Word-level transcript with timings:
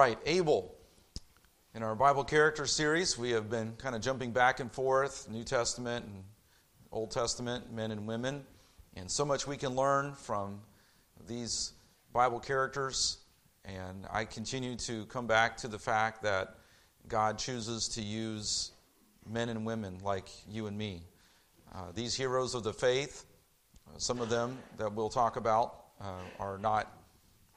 right, 0.00 0.18
Abel. 0.24 0.74
In 1.74 1.82
our 1.82 1.94
Bible 1.94 2.24
character 2.24 2.66
series, 2.66 3.18
we 3.18 3.32
have 3.32 3.50
been 3.50 3.74
kind 3.76 3.94
of 3.94 4.00
jumping 4.00 4.30
back 4.30 4.58
and 4.58 4.72
forth 4.72 5.28
New 5.28 5.44
Testament 5.44 6.06
and 6.06 6.24
Old 6.90 7.10
Testament, 7.10 7.70
men 7.70 7.90
and 7.90 8.06
women. 8.06 8.42
And 8.96 9.10
so 9.10 9.26
much 9.26 9.46
we 9.46 9.58
can 9.58 9.76
learn 9.76 10.14
from 10.14 10.62
these 11.26 11.74
Bible 12.14 12.40
characters. 12.40 13.18
And 13.66 14.06
I 14.10 14.24
continue 14.24 14.74
to 14.76 15.04
come 15.04 15.26
back 15.26 15.58
to 15.58 15.68
the 15.68 15.78
fact 15.78 16.22
that 16.22 16.54
God 17.06 17.36
chooses 17.36 17.86
to 17.88 18.00
use 18.00 18.72
men 19.28 19.50
and 19.50 19.66
women 19.66 19.98
like 20.02 20.30
you 20.48 20.66
and 20.66 20.78
me. 20.78 21.02
Uh, 21.74 21.92
these 21.94 22.14
heroes 22.14 22.54
of 22.54 22.62
the 22.62 22.72
faith, 22.72 23.26
uh, 23.86 23.98
some 23.98 24.22
of 24.22 24.30
them 24.30 24.56
that 24.78 24.94
we'll 24.94 25.10
talk 25.10 25.36
about, 25.36 25.74
uh, 26.00 26.22
are 26.38 26.56
not 26.56 26.99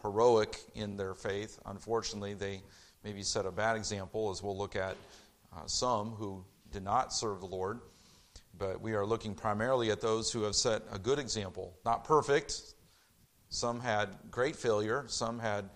heroic 0.04 0.60
in 0.76 0.96
their 0.96 1.16
faith. 1.16 1.60
Unfortunately, 1.66 2.36
they 2.36 2.62
maybe 3.04 3.24
set 3.24 3.46
a 3.46 3.52
bad 3.52 3.76
example, 3.76 4.30
as 4.30 4.44
we'll 4.44 4.58
look 4.58 4.76
at 4.76 4.96
uh, 5.56 5.66
some 5.66 6.12
who 6.12 6.44
did 6.72 6.84
not 6.84 7.14
serve 7.14 7.40
the 7.40 7.48
Lord. 7.48 7.80
But 8.58 8.82
we 8.82 8.94
are 8.94 9.06
looking 9.06 9.34
primarily 9.34 9.90
at 9.90 10.00
those 10.00 10.32
who 10.32 10.44
have 10.44 10.56
set 10.56 10.84
a 10.92 11.00
good 11.00 11.18
example. 11.18 11.74
Not 11.86 12.04
perfect. 12.04 12.76
Some 13.50 13.80
had 13.80 14.10
great 14.30 14.56
failure. 14.56 15.06
Some 15.08 15.40
had 15.40 15.70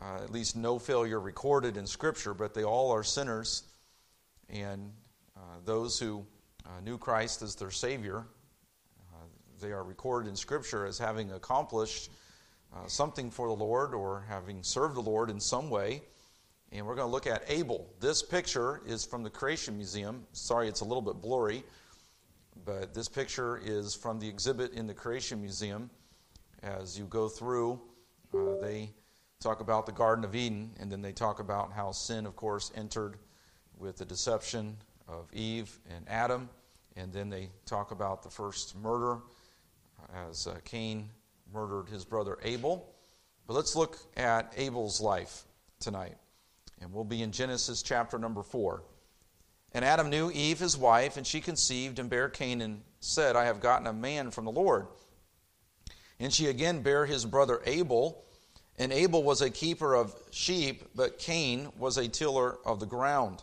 uh, 0.00 0.22
at 0.22 0.32
least 0.32 0.56
no 0.56 0.78
failure 0.78 1.20
recorded 1.20 1.76
in 1.76 1.86
Scripture, 1.86 2.32
but 2.32 2.54
they 2.54 2.64
all 2.64 2.90
are 2.90 3.04
sinners. 3.04 3.64
And 4.48 4.92
uh, 5.36 5.40
those 5.64 5.98
who 5.98 6.24
uh, 6.64 6.80
knew 6.82 6.96
Christ 6.96 7.42
as 7.42 7.54
their 7.54 7.70
Savior, 7.70 8.26
uh, 9.12 9.26
they 9.60 9.72
are 9.72 9.84
recorded 9.84 10.28
in 10.28 10.36
Scripture 10.36 10.86
as 10.86 10.98
having 10.98 11.32
accomplished 11.32 12.10
uh, 12.74 12.86
something 12.86 13.30
for 13.30 13.48
the 13.48 13.54
Lord 13.54 13.94
or 13.94 14.24
having 14.28 14.62
served 14.62 14.96
the 14.96 15.00
Lord 15.00 15.30
in 15.30 15.40
some 15.40 15.70
way. 15.70 16.02
And 16.72 16.86
we're 16.86 16.94
going 16.94 17.08
to 17.08 17.12
look 17.12 17.26
at 17.26 17.42
Abel. 17.48 17.92
This 17.98 18.22
picture 18.22 18.80
is 18.86 19.04
from 19.04 19.22
the 19.24 19.30
Creation 19.30 19.76
Museum. 19.76 20.24
Sorry, 20.32 20.68
it's 20.68 20.82
a 20.82 20.84
little 20.84 21.02
bit 21.02 21.20
blurry, 21.20 21.64
but 22.64 22.94
this 22.94 23.08
picture 23.08 23.60
is 23.64 23.94
from 23.94 24.20
the 24.20 24.28
exhibit 24.28 24.72
in 24.72 24.86
the 24.86 24.94
Creation 24.94 25.40
Museum. 25.40 25.90
As 26.62 26.96
you 26.96 27.06
go 27.06 27.28
through, 27.28 27.80
uh, 28.32 28.60
they 28.60 28.90
talk 29.40 29.60
about 29.60 29.86
the 29.86 29.92
Garden 29.92 30.24
of 30.24 30.36
Eden, 30.36 30.70
and 30.78 30.92
then 30.92 31.02
they 31.02 31.12
talk 31.12 31.40
about 31.40 31.72
how 31.72 31.90
sin, 31.90 32.24
of 32.24 32.36
course, 32.36 32.70
entered 32.76 33.16
with 33.76 33.96
the 33.96 34.04
deception 34.04 34.76
of 35.08 35.28
Eve 35.32 35.76
and 35.88 36.08
Adam. 36.08 36.48
And 36.96 37.12
then 37.12 37.30
they 37.30 37.48
talk 37.66 37.90
about 37.90 38.22
the 38.22 38.30
first 38.30 38.76
murder 38.76 39.18
as 40.28 40.46
uh, 40.46 40.58
Cain 40.64 41.08
murdered 41.52 41.88
his 41.88 42.04
brother 42.04 42.38
Abel. 42.42 42.92
But 43.46 43.54
let's 43.54 43.74
look 43.74 43.98
at 44.16 44.52
Abel's 44.56 45.00
life 45.00 45.44
tonight. 45.80 46.16
And 46.80 46.92
we'll 46.92 47.04
be 47.04 47.22
in 47.22 47.32
Genesis 47.32 47.82
chapter 47.82 48.18
number 48.18 48.42
4. 48.42 48.82
And 49.72 49.84
Adam 49.84 50.10
knew 50.10 50.30
Eve, 50.30 50.58
his 50.58 50.76
wife, 50.76 51.16
and 51.16 51.26
she 51.26 51.40
conceived 51.40 51.98
and 51.98 52.10
bare 52.10 52.28
Cain 52.28 52.60
and 52.60 52.82
said, 53.00 53.36
I 53.36 53.44
have 53.44 53.60
gotten 53.60 53.86
a 53.86 53.92
man 53.92 54.30
from 54.30 54.44
the 54.44 54.50
Lord. 54.50 54.86
And 56.18 56.32
she 56.32 56.46
again 56.46 56.82
bare 56.82 57.06
his 57.06 57.24
brother 57.24 57.60
Abel. 57.64 58.24
And 58.78 58.92
Abel 58.92 59.22
was 59.22 59.42
a 59.42 59.50
keeper 59.50 59.94
of 59.94 60.14
sheep, 60.30 60.84
but 60.94 61.18
Cain 61.18 61.68
was 61.78 61.98
a 61.98 62.08
tiller 62.08 62.58
of 62.64 62.80
the 62.80 62.86
ground. 62.86 63.42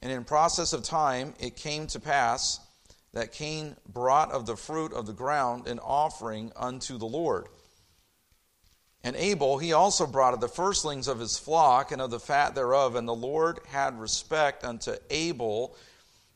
And 0.00 0.10
in 0.10 0.24
process 0.24 0.72
of 0.72 0.82
time 0.82 1.34
it 1.38 1.56
came 1.56 1.86
to 1.88 2.00
pass 2.00 2.60
that 3.12 3.32
Cain 3.32 3.76
brought 3.86 4.32
of 4.32 4.46
the 4.46 4.56
fruit 4.56 4.92
of 4.92 5.06
the 5.06 5.12
ground 5.12 5.66
an 5.66 5.78
offering 5.78 6.52
unto 6.56 6.98
the 6.98 7.06
Lord. 7.06 7.46
And 9.04 9.16
Abel, 9.16 9.58
he 9.58 9.72
also 9.72 10.06
brought 10.06 10.34
of 10.34 10.40
the 10.40 10.48
firstlings 10.48 11.08
of 11.08 11.18
his 11.18 11.38
flock 11.38 11.90
and 11.90 12.00
of 12.00 12.10
the 12.10 12.20
fat 12.20 12.54
thereof, 12.54 12.94
and 12.94 13.06
the 13.06 13.14
Lord 13.14 13.58
had 13.68 13.98
respect 13.98 14.64
unto 14.64 14.94
Abel 15.10 15.76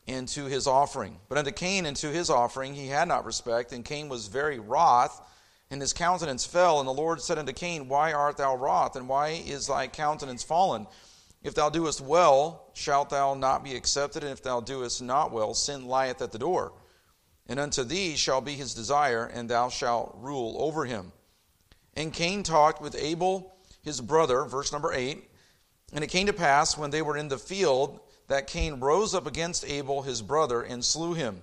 and 0.07 0.27
to 0.29 0.45
his 0.45 0.67
offering. 0.67 1.17
But 1.29 1.37
unto 1.37 1.51
Cain 1.51 1.85
and 1.85 1.95
to 1.97 2.11
his 2.11 2.29
offering 2.29 2.73
he 2.73 2.87
had 2.87 3.07
not 3.07 3.25
respect, 3.25 3.71
and 3.71 3.85
Cain 3.85 4.09
was 4.09 4.27
very 4.27 4.59
wroth, 4.59 5.21
and 5.71 5.81
his 5.81 5.93
countenance 5.93 6.45
fell. 6.45 6.79
And 6.79 6.87
the 6.87 6.93
Lord 6.93 7.21
said 7.21 7.37
unto 7.37 7.53
Cain, 7.53 7.87
Why 7.87 8.13
art 8.13 8.37
thou 8.37 8.55
wroth, 8.55 8.95
and 8.95 9.07
why 9.07 9.29
is 9.29 9.67
thy 9.67 9.87
countenance 9.87 10.43
fallen? 10.43 10.87
If 11.43 11.53
thou 11.53 11.69
doest 11.69 12.01
well, 12.01 12.71
shalt 12.73 13.09
thou 13.09 13.33
not 13.33 13.63
be 13.63 13.75
accepted, 13.75 14.23
and 14.23 14.31
if 14.31 14.41
thou 14.41 14.59
doest 14.59 15.01
not 15.01 15.31
well, 15.31 15.53
sin 15.53 15.87
lieth 15.87 16.21
at 16.21 16.31
the 16.31 16.39
door. 16.39 16.73
And 17.47 17.59
unto 17.59 17.83
thee 17.83 18.15
shall 18.15 18.41
be 18.41 18.53
his 18.53 18.73
desire, 18.73 19.25
and 19.25 19.49
thou 19.49 19.69
shalt 19.69 20.15
rule 20.19 20.55
over 20.59 20.85
him. 20.85 21.13
And 21.95 22.13
Cain 22.13 22.43
talked 22.43 22.81
with 22.81 22.95
Abel 22.95 23.55
his 23.81 24.01
brother, 24.01 24.43
verse 24.43 24.71
number 24.71 24.93
8. 24.93 25.23
And 25.93 26.03
it 26.03 26.07
came 26.07 26.27
to 26.27 26.33
pass, 26.33 26.77
when 26.77 26.91
they 26.91 27.01
were 27.01 27.15
in 27.15 27.29
the 27.29 27.37
field, 27.37 27.99
that 28.27 28.47
Cain 28.47 28.81
rose 28.81 29.15
up 29.15 29.25
against 29.25 29.65
Abel 29.65 30.01
his 30.01 30.21
brother, 30.21 30.61
and 30.61 30.83
slew 30.83 31.13
him. 31.13 31.41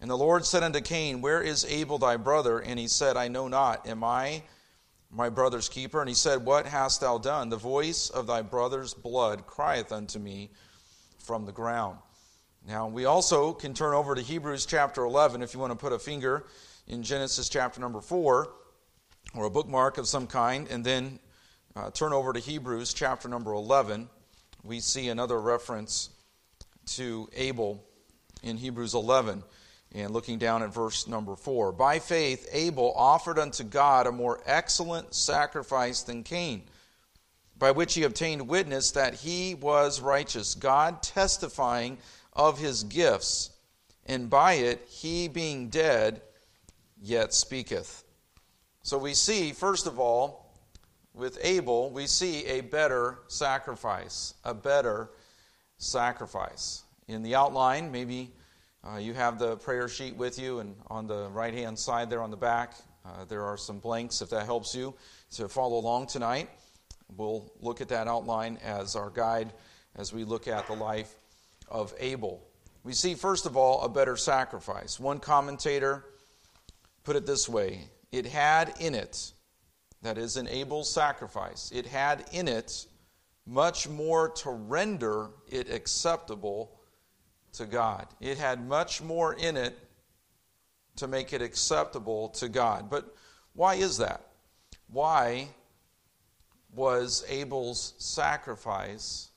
And 0.00 0.10
the 0.10 0.16
Lord 0.16 0.46
said 0.46 0.62
unto 0.62 0.80
Cain, 0.80 1.20
Where 1.20 1.42
is 1.42 1.66
Abel 1.66 1.98
thy 1.98 2.16
brother? 2.16 2.58
And 2.58 2.78
he 2.78 2.88
said, 2.88 3.18
I 3.18 3.28
know 3.28 3.48
not. 3.48 3.86
Am 3.86 4.02
I 4.02 4.42
my 5.10 5.28
brother's 5.28 5.68
keeper. 5.68 6.00
And 6.00 6.08
he 6.08 6.14
said, 6.14 6.44
What 6.44 6.66
hast 6.66 7.00
thou 7.00 7.18
done? 7.18 7.48
The 7.48 7.56
voice 7.56 8.10
of 8.10 8.26
thy 8.26 8.42
brother's 8.42 8.94
blood 8.94 9.46
crieth 9.46 9.92
unto 9.92 10.18
me 10.18 10.50
from 11.18 11.46
the 11.46 11.52
ground. 11.52 11.98
Now, 12.66 12.88
we 12.88 13.06
also 13.06 13.52
can 13.52 13.72
turn 13.72 13.94
over 13.94 14.14
to 14.14 14.20
Hebrews 14.20 14.66
chapter 14.66 15.04
11 15.04 15.42
if 15.42 15.54
you 15.54 15.60
want 15.60 15.72
to 15.72 15.76
put 15.76 15.92
a 15.92 15.98
finger 15.98 16.46
in 16.86 17.02
Genesis 17.02 17.48
chapter 17.48 17.80
number 17.80 18.00
4 18.00 18.52
or 19.34 19.44
a 19.44 19.50
bookmark 19.50 19.96
of 19.96 20.06
some 20.06 20.26
kind, 20.26 20.68
and 20.68 20.84
then 20.84 21.18
uh, 21.76 21.90
turn 21.90 22.12
over 22.12 22.32
to 22.32 22.40
Hebrews 22.40 22.92
chapter 22.92 23.28
number 23.28 23.52
11. 23.52 24.08
We 24.62 24.80
see 24.80 25.08
another 25.08 25.40
reference 25.40 26.10
to 26.86 27.28
Abel 27.34 27.84
in 28.42 28.56
Hebrews 28.56 28.94
11. 28.94 29.42
And 29.92 30.12
looking 30.12 30.38
down 30.38 30.62
at 30.62 30.72
verse 30.72 31.08
number 31.08 31.34
four. 31.34 31.72
By 31.72 31.98
faith, 31.98 32.48
Abel 32.52 32.92
offered 32.94 33.38
unto 33.38 33.64
God 33.64 34.06
a 34.06 34.12
more 34.12 34.40
excellent 34.46 35.14
sacrifice 35.14 36.02
than 36.02 36.22
Cain, 36.22 36.62
by 37.58 37.72
which 37.72 37.94
he 37.94 38.04
obtained 38.04 38.48
witness 38.48 38.92
that 38.92 39.14
he 39.14 39.54
was 39.54 40.00
righteous, 40.00 40.54
God 40.54 41.02
testifying 41.02 41.98
of 42.32 42.58
his 42.58 42.84
gifts, 42.84 43.50
and 44.06 44.30
by 44.30 44.54
it 44.54 44.86
he 44.88 45.26
being 45.26 45.68
dead 45.68 46.22
yet 47.02 47.34
speaketh. 47.34 48.04
So 48.82 48.96
we 48.96 49.14
see, 49.14 49.52
first 49.52 49.86
of 49.86 49.98
all, 49.98 50.54
with 51.12 51.38
Abel, 51.42 51.90
we 51.90 52.06
see 52.06 52.46
a 52.46 52.60
better 52.60 53.18
sacrifice. 53.26 54.34
A 54.44 54.54
better 54.54 55.10
sacrifice. 55.78 56.84
In 57.08 57.22
the 57.22 57.34
outline, 57.34 57.90
maybe 57.90 58.30
uh, 58.82 58.96
you 58.96 59.12
have 59.12 59.38
the 59.38 59.56
prayer 59.56 59.88
sheet 59.88 60.16
with 60.16 60.38
you, 60.38 60.60
and 60.60 60.74
on 60.88 61.06
the 61.06 61.28
right 61.30 61.52
hand 61.52 61.78
side 61.78 62.08
there 62.08 62.22
on 62.22 62.30
the 62.30 62.36
back, 62.36 62.74
uh, 63.04 63.24
there 63.26 63.44
are 63.44 63.56
some 63.56 63.78
blanks 63.78 64.22
if 64.22 64.30
that 64.30 64.46
helps 64.46 64.74
you 64.74 64.94
to 65.32 65.48
follow 65.48 65.78
along 65.78 66.06
tonight. 66.06 66.48
We'll 67.16 67.52
look 67.60 67.80
at 67.80 67.88
that 67.88 68.08
outline 68.08 68.58
as 68.64 68.96
our 68.96 69.10
guide 69.10 69.52
as 69.96 70.12
we 70.12 70.24
look 70.24 70.48
at 70.48 70.66
the 70.66 70.74
life 70.74 71.14
of 71.68 71.92
Abel. 71.98 72.42
We 72.82 72.92
see, 72.92 73.14
first 73.14 73.46
of 73.46 73.56
all, 73.56 73.82
a 73.82 73.88
better 73.88 74.16
sacrifice. 74.16 74.98
One 74.98 75.18
commentator 75.18 76.04
put 77.04 77.16
it 77.16 77.26
this 77.26 77.48
way 77.48 77.88
it 78.12 78.26
had 78.26 78.74
in 78.80 78.94
it, 78.94 79.32
that 80.02 80.18
is, 80.18 80.36
in 80.36 80.48
Abel's 80.48 80.92
sacrifice, 80.92 81.70
it 81.74 81.86
had 81.86 82.24
in 82.32 82.48
it 82.48 82.86
much 83.46 83.88
more 83.88 84.30
to 84.30 84.50
render 84.50 85.28
it 85.48 85.70
acceptable 85.70 86.79
to 87.54 87.66
God. 87.66 88.06
It 88.20 88.38
had 88.38 88.66
much 88.66 89.02
more 89.02 89.34
in 89.34 89.56
it 89.56 89.78
to 90.96 91.06
make 91.06 91.32
it 91.32 91.42
acceptable 91.42 92.28
to 92.30 92.48
God. 92.48 92.90
But 92.90 93.14
why 93.54 93.76
is 93.76 93.98
that? 93.98 94.26
Why 94.88 95.48
was 96.74 97.24
Abel's 97.28 97.94
sacrifice 97.98 99.30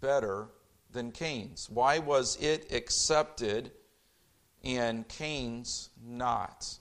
better 0.00 0.48
than 0.90 1.12
Cain's? 1.12 1.68
Why 1.70 1.98
was 1.98 2.36
it 2.40 2.72
accepted 2.72 3.70
and 4.64 5.06
Cain's 5.08 5.90
not? 6.04 6.78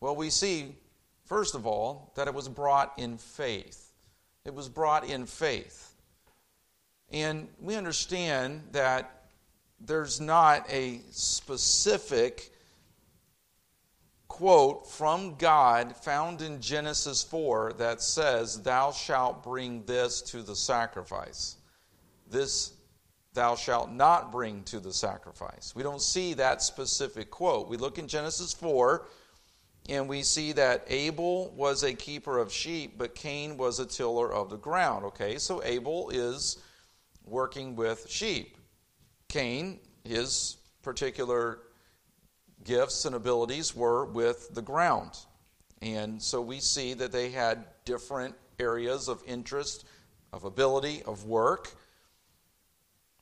Well, 0.00 0.16
we 0.16 0.30
see, 0.30 0.76
first 1.24 1.54
of 1.54 1.66
all, 1.66 2.12
that 2.16 2.28
it 2.28 2.34
was 2.34 2.48
brought 2.48 2.98
in 2.98 3.18
faith. 3.18 3.92
It 4.44 4.54
was 4.54 4.68
brought 4.68 5.08
in 5.08 5.26
faith. 5.26 5.94
And 7.10 7.48
we 7.60 7.74
understand 7.74 8.62
that 8.72 9.19
there's 9.80 10.20
not 10.20 10.66
a 10.70 11.00
specific 11.10 12.52
quote 14.28 14.88
from 14.88 15.34
God 15.36 15.96
found 15.96 16.42
in 16.42 16.60
Genesis 16.60 17.22
4 17.22 17.74
that 17.78 18.00
says, 18.00 18.62
Thou 18.62 18.92
shalt 18.92 19.42
bring 19.42 19.84
this 19.84 20.22
to 20.22 20.42
the 20.42 20.56
sacrifice. 20.56 21.56
This 22.30 22.72
thou 23.32 23.54
shalt 23.54 23.90
not 23.90 24.32
bring 24.32 24.62
to 24.64 24.80
the 24.80 24.92
sacrifice. 24.92 25.74
We 25.74 25.82
don't 25.82 26.02
see 26.02 26.34
that 26.34 26.62
specific 26.62 27.30
quote. 27.30 27.68
We 27.68 27.76
look 27.76 27.98
in 27.98 28.08
Genesis 28.08 28.52
4, 28.52 29.06
and 29.88 30.08
we 30.08 30.22
see 30.22 30.52
that 30.52 30.84
Abel 30.88 31.50
was 31.52 31.82
a 31.82 31.94
keeper 31.94 32.38
of 32.38 32.52
sheep, 32.52 32.98
but 32.98 33.14
Cain 33.14 33.56
was 33.56 33.80
a 33.80 33.86
tiller 33.86 34.32
of 34.32 34.50
the 34.50 34.58
ground. 34.58 35.04
Okay, 35.06 35.38
so 35.38 35.62
Abel 35.64 36.10
is 36.10 36.58
working 37.24 37.76
with 37.76 38.08
sheep. 38.08 38.56
Cain, 39.30 39.78
his 40.04 40.56
particular 40.82 41.60
gifts 42.64 43.04
and 43.04 43.14
abilities 43.14 43.74
were 43.74 44.04
with 44.04 44.52
the 44.54 44.60
ground. 44.60 45.12
And 45.80 46.20
so 46.20 46.42
we 46.42 46.60
see 46.60 46.94
that 46.94 47.12
they 47.12 47.30
had 47.30 47.64
different 47.84 48.34
areas 48.58 49.08
of 49.08 49.22
interest, 49.26 49.86
of 50.32 50.44
ability, 50.44 51.02
of 51.04 51.24
work. 51.24 51.72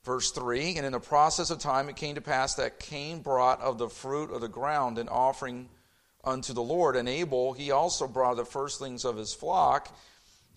Verse 0.03 0.31
3 0.33 0.77
And 0.77 0.87
in 0.87 0.93
the 0.93 1.01
process 1.01 1.51
of 1.51 1.59
time 1.59 1.89
it 1.89 1.97
came 1.97 2.15
to 2.15 2.21
pass 2.21 2.55
that 2.55 2.81
Cain 2.81 3.21
brought 3.21 3.61
of 3.61 3.79
the 3.79 3.89
fruit 3.89 4.33
of 4.33 4.41
the 4.41 4.49
ground 4.49 4.99
an 4.99 5.09
offering 5.09 5.69
unto 6.25 6.55
the 6.55 6.63
Lord. 6.63 6.97
And 6.97 7.09
Abel, 7.09 7.53
he 7.53 7.71
also 7.71 8.09
brought 8.09 8.37
the 8.37 8.47
firstlings 8.47 9.05
of 9.05 9.19
his 9.19 9.35
flock 9.35 9.95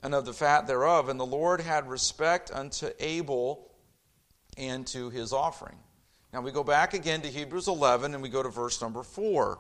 and 0.02 0.16
of 0.16 0.26
the 0.26 0.34
fat 0.34 0.66
thereof. 0.66 1.10
And 1.10 1.20
the 1.20 1.26
Lord 1.26 1.60
had 1.60 1.90
respect 1.90 2.52
unto 2.54 2.90
Abel 3.00 3.68
and 4.58 4.86
to 4.88 5.10
his 5.10 5.34
offering. 5.34 5.78
Now 6.34 6.42
we 6.42 6.52
go 6.52 6.64
back 6.64 6.94
again 6.94 7.22
to 7.22 7.28
Hebrews 7.28 7.68
11 7.68 8.14
and 8.14 8.24
we 8.24 8.30
go 8.30 8.42
to 8.44 8.50
verse 8.50 8.82
number 8.82 9.04
4. 9.04 9.60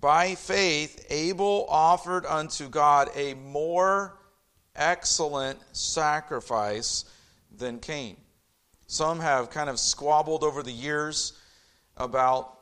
By 0.00 0.34
faith, 0.34 1.06
Abel 1.10 1.66
offered 1.68 2.26
unto 2.26 2.68
God 2.68 3.10
a 3.14 3.34
more 3.34 4.18
excellent 4.74 5.58
sacrifice 5.74 7.04
than 7.56 7.78
Cain. 7.78 8.16
Some 8.86 9.20
have 9.20 9.50
kind 9.50 9.70
of 9.70 9.78
squabbled 9.78 10.42
over 10.42 10.62
the 10.62 10.72
years 10.72 11.34
about 11.96 12.58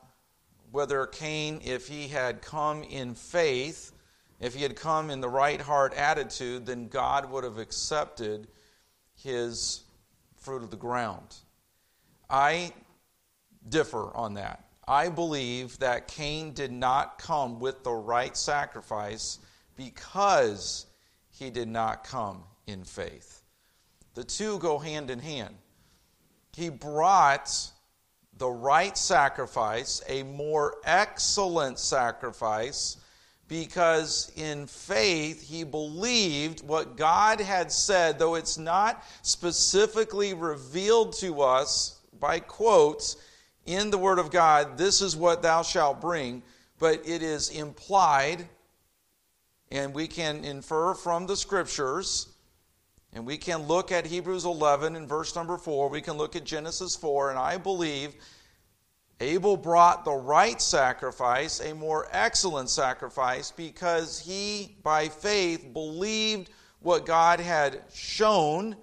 whether 0.71 1.07
Cain, 1.07 1.61
if 1.65 1.89
he 1.89 2.09
had 2.09 2.43
come 2.43 2.83
in 2.83 3.15
faith, 3.15 3.93
if 4.41 4.55
he 4.55 4.63
had 4.63 4.75
come 4.75 5.11
in 5.11 5.21
the 5.21 5.29
right 5.29 5.61
heart 5.61 5.95
attitude, 5.95 6.67
then 6.67 6.89
God 6.89 7.31
would 7.31 7.45
have 7.45 7.59
accepted 7.59 8.49
his 9.15 9.83
fruit 10.43 10.63
of 10.63 10.71
the 10.71 10.77
ground. 10.77 11.37
I 12.29 12.73
differ 13.69 14.15
on 14.17 14.35
that. 14.35 14.65
I 14.87 15.09
believe 15.09 15.79
that 15.79 16.09
Cain 16.09 16.53
did 16.53 16.73
not 16.73 17.19
come 17.19 17.61
with 17.61 17.85
the 17.85 17.93
right 17.93 18.37
sacrifice 18.37 19.39
because 19.77 20.87
he 21.31 21.51
did 21.51 21.69
not 21.69 22.05
come 22.05 22.43
in 22.67 22.85
faith. 22.85 23.43
The 24.15 24.25
two 24.25 24.59
go 24.59 24.79
hand 24.79 25.11
in 25.11 25.21
hand. 25.21 25.55
He 26.55 26.69
brought 26.69 27.71
the 28.37 28.51
right 28.51 28.99
sacrifice, 28.99 30.03
a 30.09 30.25
more 30.25 30.77
excellent 30.85 31.79
sacrifice, 31.79 32.97
because 33.49 34.33
in 34.37 34.67
faith 34.67 35.47
he 35.49 35.65
believed 35.65 36.67
what 36.67 36.97
God 36.97 37.41
had 37.41 37.71
said, 37.71 38.19
though 38.19 38.35
it's 38.35 38.59
not 38.59 39.05
specifically 39.23 40.35
revealed 40.35 41.15
to 41.19 41.43
us 41.43 42.01
by 42.19 42.39
quotes 42.39 43.17
in 43.67 43.91
the 43.91 43.99
Word 43.99 44.19
of 44.19 44.31
God, 44.31 44.77
this 44.79 45.01
is 45.01 45.17
what 45.17 45.43
thou 45.43 45.63
shalt 45.63 46.01
bring, 46.01 46.43
but 46.79 47.07
it 47.07 47.23
is 47.23 47.51
implied, 47.51 48.49
and 49.71 49.95
we 49.95 50.07
can 50.07 50.45
infer 50.45 50.95
from 50.95 51.27
the 51.27 51.37
Scriptures 51.37 52.33
and 53.15 53.27
we 53.27 53.37
can 53.37 53.67
look 53.67 53.93
at 53.93 54.07
Hebrews 54.07 54.45
11 54.47 54.97
and 54.97 55.09
verse 55.09 55.37
number 55.37 55.59
4. 55.59 55.89
We 55.89 56.01
can 56.01 56.17
look 56.17 56.35
at 56.35 56.45
Genesis 56.45 56.97
4. 56.97 57.31
And 57.31 57.39
I 57.39 57.59
believe 57.59 58.15
Abel 59.23 59.57
brought 59.57 60.05
the 60.05 60.13
right 60.13 60.61
sacrifice, 60.61 61.61
a 61.61 61.73
more 61.75 62.09
excellent 62.11 62.69
sacrifice, 62.69 63.53
because 63.53 64.19
he, 64.19 64.77
by 64.83 65.09
faith, 65.09 65.73
believed 65.73 66.51
what 66.81 67.07
God 67.07 67.39
had 67.39 67.83
shown 67.95 68.75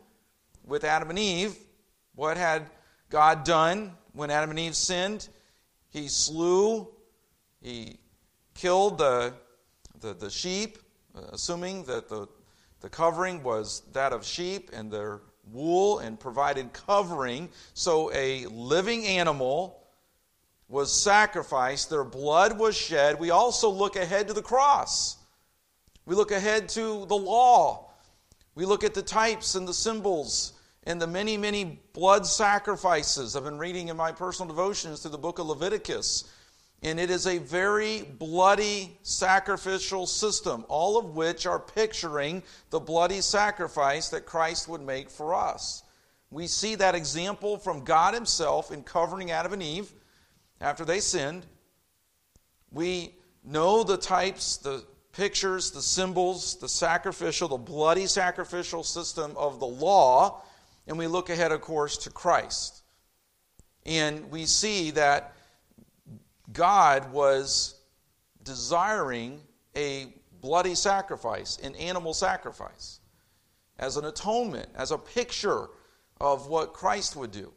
with 0.66 0.86
Adam 0.86 1.10
and 1.10 1.20
Eve. 1.20 1.58
What 2.16 2.38
had 2.38 2.70
God 3.10 3.44
done 3.44 3.92
when 4.14 4.32
Adam 4.32 4.52
and 4.52 4.60
Eve 4.60 4.76
sinned? 4.76 5.28
He 5.90 6.08
slew, 6.08 6.88
he 7.62 7.98
killed 8.54 8.98
the, 8.98 9.34
the, 10.00 10.14
the 10.14 10.30
sheep, 10.30 10.78
assuming 11.32 11.84
that 11.84 12.08
the 12.08 12.28
the 12.82 12.90
covering 12.90 13.44
was 13.44 13.84
that 13.92 14.14
of 14.14 14.26
sheep 14.26 14.70
and 14.72 14.90
their 14.90 15.20
wool 15.52 16.00
and 16.00 16.20
provided 16.20 16.72
covering. 16.72 17.50
So 17.74 18.12
a 18.14 18.46
living 18.46 19.06
animal 19.06 19.79
was 20.70 20.94
sacrificed, 20.94 21.90
their 21.90 22.04
blood 22.04 22.58
was 22.58 22.78
shed. 22.78 23.20
We 23.20 23.32
also 23.32 23.70
look 23.70 23.96
ahead 23.96 24.28
to 24.28 24.34
the 24.34 24.42
cross. 24.42 25.18
We 26.06 26.16
look 26.16 26.32
ahead 26.32 26.70
to 26.70 27.06
the 27.08 27.18
law. 27.18 27.92
We 28.56 28.66
look 28.66 28.84
at 28.84 28.94
the 28.94 29.02
types 29.02 29.56
and 29.56 29.68
the 29.68 29.74
symbols 29.74 30.54
and 30.84 31.02
the 31.02 31.08
many, 31.08 31.36
many 31.38 31.82
blood 31.94 32.26
sacrifices. 32.26 33.36
I've 33.36 33.44
been 33.44 33.58
reading 33.58 33.90
in 33.90 33.98
my 33.98 34.12
personal 34.12 34.48
devotions 34.48 35.02
through 35.02 35.12
the 35.12 35.18
book 35.18 35.40
of 35.40 35.48
Leviticus 35.48 36.32
and 36.82 37.00
it 37.00 37.10
is 37.10 37.28
a 37.28 37.40
very 37.40 38.04
bloody 38.04 38.98
sacrificial 39.04 40.08
system, 40.08 40.64
all 40.70 40.98
of 40.98 41.16
which 41.16 41.46
are 41.46 41.60
picturing 41.60 42.42
the 42.70 42.80
bloody 42.80 43.22
sacrifice 43.22 44.10
that 44.10 44.26
Christ 44.26 44.70
would 44.70 44.82
make 44.82 45.10
for 45.10 45.34
us. 45.34 45.84
We 46.32 46.48
see 46.48 46.76
that 46.76 46.96
example 46.96 47.58
from 47.58 47.84
God 47.84 48.14
Himself 48.14 48.72
in 48.72 48.84
covering 48.84 49.32
Adam 49.32 49.54
and 49.54 49.64
Eve 49.64 49.92
after 50.62 50.86
they 50.86 51.00
sinned. 51.00 51.46
We 52.72 53.16
know 53.44 53.84
the 53.84 53.98
types, 53.98 54.58
the 54.58 54.84
pictures, 55.14 55.72
the 55.72 55.82
symbols, 55.82 56.56
the 56.60 56.70
sacrificial, 56.70 57.48
the 57.48 57.58
bloody 57.58 58.06
sacrificial 58.06 58.84
system 58.84 59.34
of 59.36 59.60
the 59.60 59.68
law, 59.68 60.42
and 60.88 60.98
we 60.98 61.08
look 61.08 61.30
ahead, 61.30 61.52
of 61.52 61.62
course, 61.62 61.98
to 61.98 62.10
Christ. 62.10 62.84
And 63.86 64.30
we 64.30 64.46
see 64.46 64.92
that 64.92 65.36
God 66.52 67.12
was 67.12 67.76
desiring 68.44 69.42
a 69.76 70.14
bloody 70.42 70.76
sacrifice, 70.76 71.58
an 71.64 71.76
animal 71.76 72.14
sacrifice, 72.14 73.00
as 73.78 73.98
an 73.98 74.06
atonement, 74.06 74.70
as 74.76 74.92
a 74.92 74.98
picture 74.98 75.68
of 76.20 76.48
what 76.48 76.74
Christ 76.74 77.16
would 77.16 77.32
do. 77.32 77.52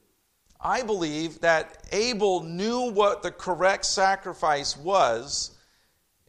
I 0.63 0.83
believe 0.83 1.41
that 1.41 1.85
Abel 1.91 2.43
knew 2.43 2.93
what 2.93 3.23
the 3.23 3.33
correct 3.33 3.85
sacrifice 3.85 4.77
was, 4.77 5.57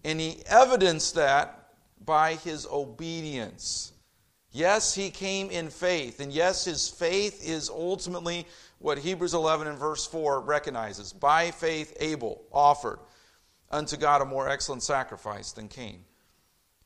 and 0.03 0.19
he 0.19 0.41
evidenced 0.47 1.15
that 1.15 1.69
by 2.03 2.35
his 2.35 2.65
obedience. 2.65 3.93
Yes, 4.51 4.93
he 4.93 5.09
came 5.09 5.49
in 5.49 5.69
faith, 5.69 6.19
and 6.19 6.31
yes, 6.31 6.65
his 6.65 6.89
faith 6.89 7.47
is 7.47 7.69
ultimately 7.69 8.47
what 8.79 8.97
Hebrews 8.97 9.33
11 9.33 9.67
and 9.67 9.77
verse 9.77 10.05
4 10.05 10.41
recognizes. 10.41 11.13
By 11.13 11.51
faith, 11.51 11.95
Abel 11.99 12.43
offered 12.51 12.99
unto 13.71 13.97
God 13.97 14.21
a 14.21 14.25
more 14.25 14.49
excellent 14.49 14.83
sacrifice 14.83 15.51
than 15.51 15.67
Cain. 15.67 16.03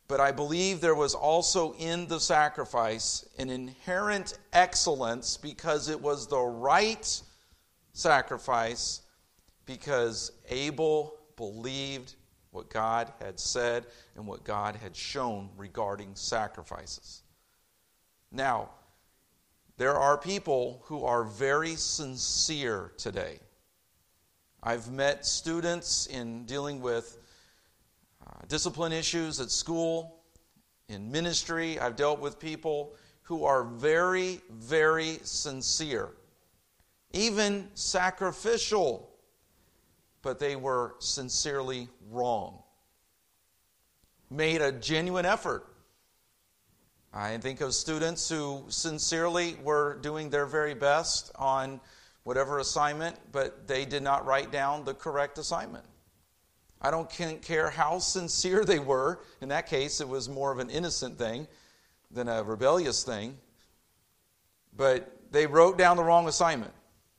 But 0.08 0.22
I 0.22 0.32
believe 0.32 0.80
there 0.80 0.96
was 0.96 1.14
also 1.14 1.74
in 1.74 2.08
the 2.08 2.20
sacrifice 2.20 3.28
an 3.38 3.50
inherent 3.50 4.38
excellence 4.54 5.36
because 5.36 5.90
it 5.90 6.00
was 6.00 6.28
the 6.28 6.40
right 6.40 7.22
sacrifice, 7.98 9.02
because 9.66 10.32
Abel 10.50 11.16
believed 11.36 12.16
what 12.52 12.70
God 12.70 13.12
had 13.20 13.40
said 13.40 13.86
and 14.16 14.26
what 14.28 14.44
God 14.44 14.76
had 14.76 14.96
shown 14.96 15.50
regarding 15.58 16.16
sacrifices. 16.16 17.24
Now, 18.32 18.70
there 19.78 19.96
are 19.96 20.18
people 20.18 20.82
who 20.86 21.06
are 21.06 21.24
very 21.24 21.76
sincere 21.76 22.92
today. 22.98 23.40
I've 24.64 24.92
met 24.92 25.26
students 25.26 26.08
in 26.08 26.46
dealing 26.46 26.82
with 26.82 27.18
uh, 28.26 28.46
discipline 28.48 28.92
issues 28.92 29.40
at 29.40 29.52
school, 29.52 30.22
in 30.90 31.12
ministry. 31.12 31.80
I've 31.80 31.96
dealt 31.96 32.20
with 32.20 32.40
people 32.40 32.94
who 33.24 33.44
are 33.44 33.64
very, 33.64 34.42
very 34.50 35.20
sincere, 35.24 36.10
even 37.14 37.70
sacrificial, 37.74 39.10
but 40.22 40.40
they 40.40 40.56
were 40.56 40.96
sincerely 41.00 41.88
wrong. 42.10 42.62
Made 44.30 44.62
a 44.62 44.72
genuine 44.72 45.26
effort 45.26 45.68
I 47.14 47.38
think 47.38 47.62
of 47.62 47.74
students 47.74 48.30
who 48.30 48.66
sincerely 48.68 49.56
were 49.64 49.98
doing 50.02 50.30
their 50.30 50.46
very 50.46 50.76
best 50.76 51.32
on 51.36 51.80
whatever 52.24 52.60
assignment, 52.60 53.16
but 53.32 53.68
they 53.68 53.86
did 53.86 54.04
not 54.04 54.26
write 54.26 54.52
down 54.52 54.84
the 54.84 54.94
correct 54.94 55.40
assignment. 55.40 55.86
I 56.80 56.92
don't 56.92 57.10
care 57.10 57.72
how 57.72 57.98
sincere 57.98 58.64
they 58.64 58.78
were. 58.78 59.22
In 59.42 59.50
that 59.50 59.66
case, 59.66 60.00
it 60.00 60.08
was 60.08 60.30
more 60.30 60.52
of 60.52 60.60
an 60.60 60.70
innocent 60.70 61.18
thing 61.18 61.48
than 62.12 62.28
a 62.28 62.44
rebellious 62.44 63.04
thing. 63.04 63.36
But 64.76 65.32
they 65.32 65.48
wrote 65.48 65.78
down 65.78 65.98
the 65.98 66.04
wrong 66.04 66.28
assignment. 66.28 66.74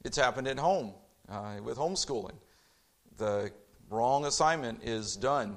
It's 0.05 0.17
happened 0.17 0.49
at 0.49 0.59
home 0.59 0.93
uh, 1.29 1.57
with 1.63 1.77
homeschooling. 1.77 2.37
The 3.17 3.51
wrong 3.91 4.27
assignment 4.27 4.85
is 4.85 5.17
done 5.17 5.57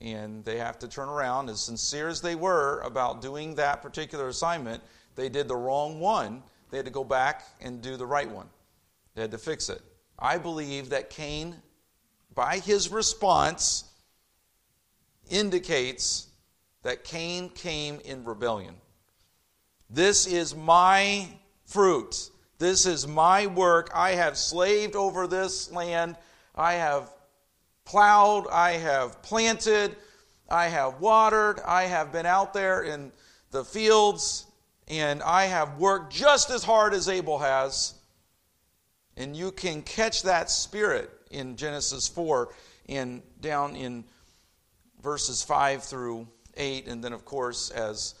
and 0.00 0.44
they 0.44 0.58
have 0.58 0.78
to 0.80 0.88
turn 0.88 1.08
around. 1.08 1.48
As 1.48 1.60
sincere 1.60 2.08
as 2.08 2.20
they 2.20 2.34
were 2.34 2.80
about 2.80 3.20
doing 3.20 3.54
that 3.56 3.82
particular 3.82 4.28
assignment, 4.28 4.82
they 5.16 5.28
did 5.28 5.48
the 5.48 5.56
wrong 5.56 6.00
one. 6.00 6.42
They 6.70 6.76
had 6.76 6.86
to 6.86 6.92
go 6.92 7.04
back 7.04 7.44
and 7.60 7.82
do 7.82 7.96
the 7.96 8.06
right 8.06 8.30
one. 8.30 8.48
They 9.14 9.22
had 9.22 9.30
to 9.32 9.38
fix 9.38 9.68
it. 9.68 9.82
I 10.18 10.38
believe 10.38 10.90
that 10.90 11.10
Cain, 11.10 11.56
by 12.34 12.58
his 12.58 12.90
response, 12.90 13.84
indicates 15.30 16.28
that 16.82 17.04
Cain 17.04 17.48
came 17.50 18.00
in 18.04 18.24
rebellion. 18.24 18.74
This 19.90 20.26
is 20.26 20.54
my 20.54 21.28
fruit. 21.64 22.30
This 22.58 22.86
is 22.86 23.06
my 23.06 23.46
work. 23.46 23.90
I 23.94 24.12
have 24.12 24.36
slaved 24.36 24.96
over 24.96 25.26
this 25.26 25.70
land. 25.70 26.16
I 26.54 26.74
have 26.74 27.08
plowed, 27.84 28.46
I 28.48 28.72
have 28.72 29.22
planted, 29.22 29.96
I 30.50 30.66
have 30.66 31.00
watered, 31.00 31.60
I 31.64 31.84
have 31.84 32.12
been 32.12 32.26
out 32.26 32.52
there 32.52 32.82
in 32.82 33.12
the 33.50 33.64
fields, 33.64 34.46
and 34.88 35.22
I 35.22 35.44
have 35.44 35.78
worked 35.78 36.12
just 36.12 36.50
as 36.50 36.62
hard 36.62 36.92
as 36.92 37.08
Abel 37.08 37.38
has. 37.38 37.94
And 39.16 39.34
you 39.34 39.52
can 39.52 39.82
catch 39.82 40.22
that 40.24 40.50
spirit 40.50 41.10
in 41.30 41.56
Genesis 41.56 42.08
4 42.08 42.52
and 42.88 43.22
down 43.40 43.74
in 43.74 44.04
verses 45.02 45.42
5 45.42 45.82
through 45.82 46.28
8. 46.56 46.88
And 46.88 47.02
then, 47.02 47.12
of 47.12 47.24
course, 47.24 47.70
as 47.70 48.14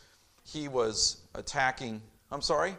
he 0.44 0.68
was 0.68 1.18
attacking. 1.34 2.02
I'm 2.30 2.42
sorry? 2.42 2.74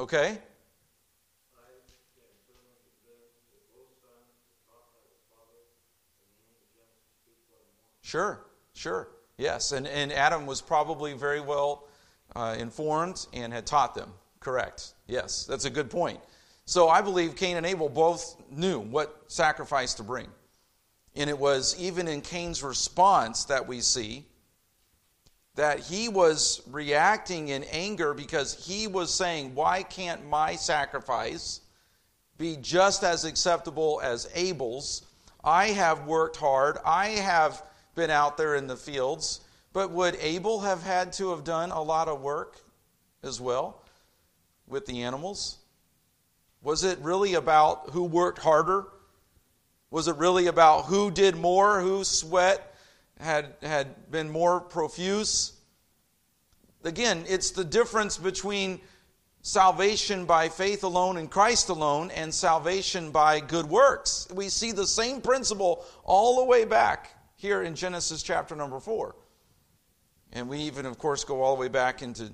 Okay. 0.00 0.38
Sure, 8.02 8.40
sure. 8.74 9.08
Yes, 9.36 9.70
and, 9.70 9.86
and 9.86 10.12
Adam 10.12 10.44
was 10.44 10.60
probably 10.60 11.12
very 11.12 11.40
well 11.40 11.86
uh, 12.34 12.56
informed 12.58 13.26
and 13.32 13.52
had 13.52 13.66
taught 13.66 13.94
them. 13.94 14.12
Correct. 14.40 14.94
Yes, 15.06 15.44
that's 15.44 15.64
a 15.64 15.70
good 15.70 15.90
point. 15.90 16.18
So 16.64 16.88
I 16.88 17.02
believe 17.02 17.36
Cain 17.36 17.56
and 17.56 17.64
Abel 17.64 17.88
both 17.88 18.36
knew 18.50 18.80
what 18.80 19.24
sacrifice 19.28 19.94
to 19.94 20.02
bring. 20.02 20.26
And 21.14 21.30
it 21.30 21.38
was 21.38 21.76
even 21.78 22.08
in 22.08 22.20
Cain's 22.20 22.62
response 22.62 23.44
that 23.44 23.68
we 23.68 23.80
see 23.80 24.24
that 25.60 25.78
he 25.78 26.08
was 26.08 26.62
reacting 26.70 27.48
in 27.48 27.64
anger 27.64 28.14
because 28.14 28.54
he 28.54 28.86
was 28.86 29.12
saying, 29.12 29.54
Why 29.54 29.82
can't 29.82 30.26
my 30.26 30.56
sacrifice 30.56 31.60
be 32.38 32.56
just 32.56 33.04
as 33.04 33.26
acceptable 33.26 34.00
as 34.02 34.26
Abel's? 34.34 35.02
I 35.44 35.66
have 35.66 36.06
worked 36.06 36.36
hard. 36.36 36.78
I 36.82 37.08
have 37.08 37.62
been 37.94 38.08
out 38.08 38.38
there 38.38 38.54
in 38.54 38.68
the 38.68 38.76
fields. 38.76 39.40
But 39.74 39.90
would 39.90 40.16
Abel 40.22 40.60
have 40.60 40.82
had 40.82 41.12
to 41.14 41.28
have 41.28 41.44
done 41.44 41.72
a 41.72 41.82
lot 41.82 42.08
of 42.08 42.22
work 42.22 42.56
as 43.22 43.38
well 43.38 43.82
with 44.66 44.86
the 44.86 45.02
animals? 45.02 45.58
Was 46.62 46.84
it 46.84 46.98
really 47.00 47.34
about 47.34 47.90
who 47.90 48.04
worked 48.04 48.38
harder? 48.38 48.86
Was 49.90 50.08
it 50.08 50.16
really 50.16 50.46
about 50.46 50.86
who 50.86 51.10
did 51.10 51.36
more, 51.36 51.82
who 51.82 52.02
sweat 52.02 52.69
had, 53.20 53.54
had 53.62 54.10
been 54.10 54.30
more 54.30 54.60
profuse? 54.60 55.52
Again, 56.84 57.24
it's 57.28 57.50
the 57.50 57.64
difference 57.64 58.16
between 58.16 58.80
salvation 59.42 60.26
by 60.26 60.48
faith 60.48 60.84
alone 60.84 61.16
in 61.16 61.28
Christ 61.28 61.68
alone 61.68 62.10
and 62.10 62.32
salvation 62.32 63.10
by 63.10 63.40
good 63.40 63.66
works. 63.66 64.28
We 64.32 64.48
see 64.48 64.72
the 64.72 64.86
same 64.86 65.20
principle 65.20 65.84
all 66.04 66.38
the 66.38 66.44
way 66.44 66.64
back 66.64 67.14
here 67.36 67.62
in 67.62 67.74
Genesis 67.74 68.22
chapter 68.22 68.54
number 68.54 68.80
4. 68.80 69.14
And 70.32 70.48
we 70.48 70.58
even, 70.58 70.86
of 70.86 70.98
course, 70.98 71.24
go 71.24 71.42
all 71.42 71.56
the 71.56 71.60
way 71.60 71.68
back 71.68 72.02
into 72.02 72.32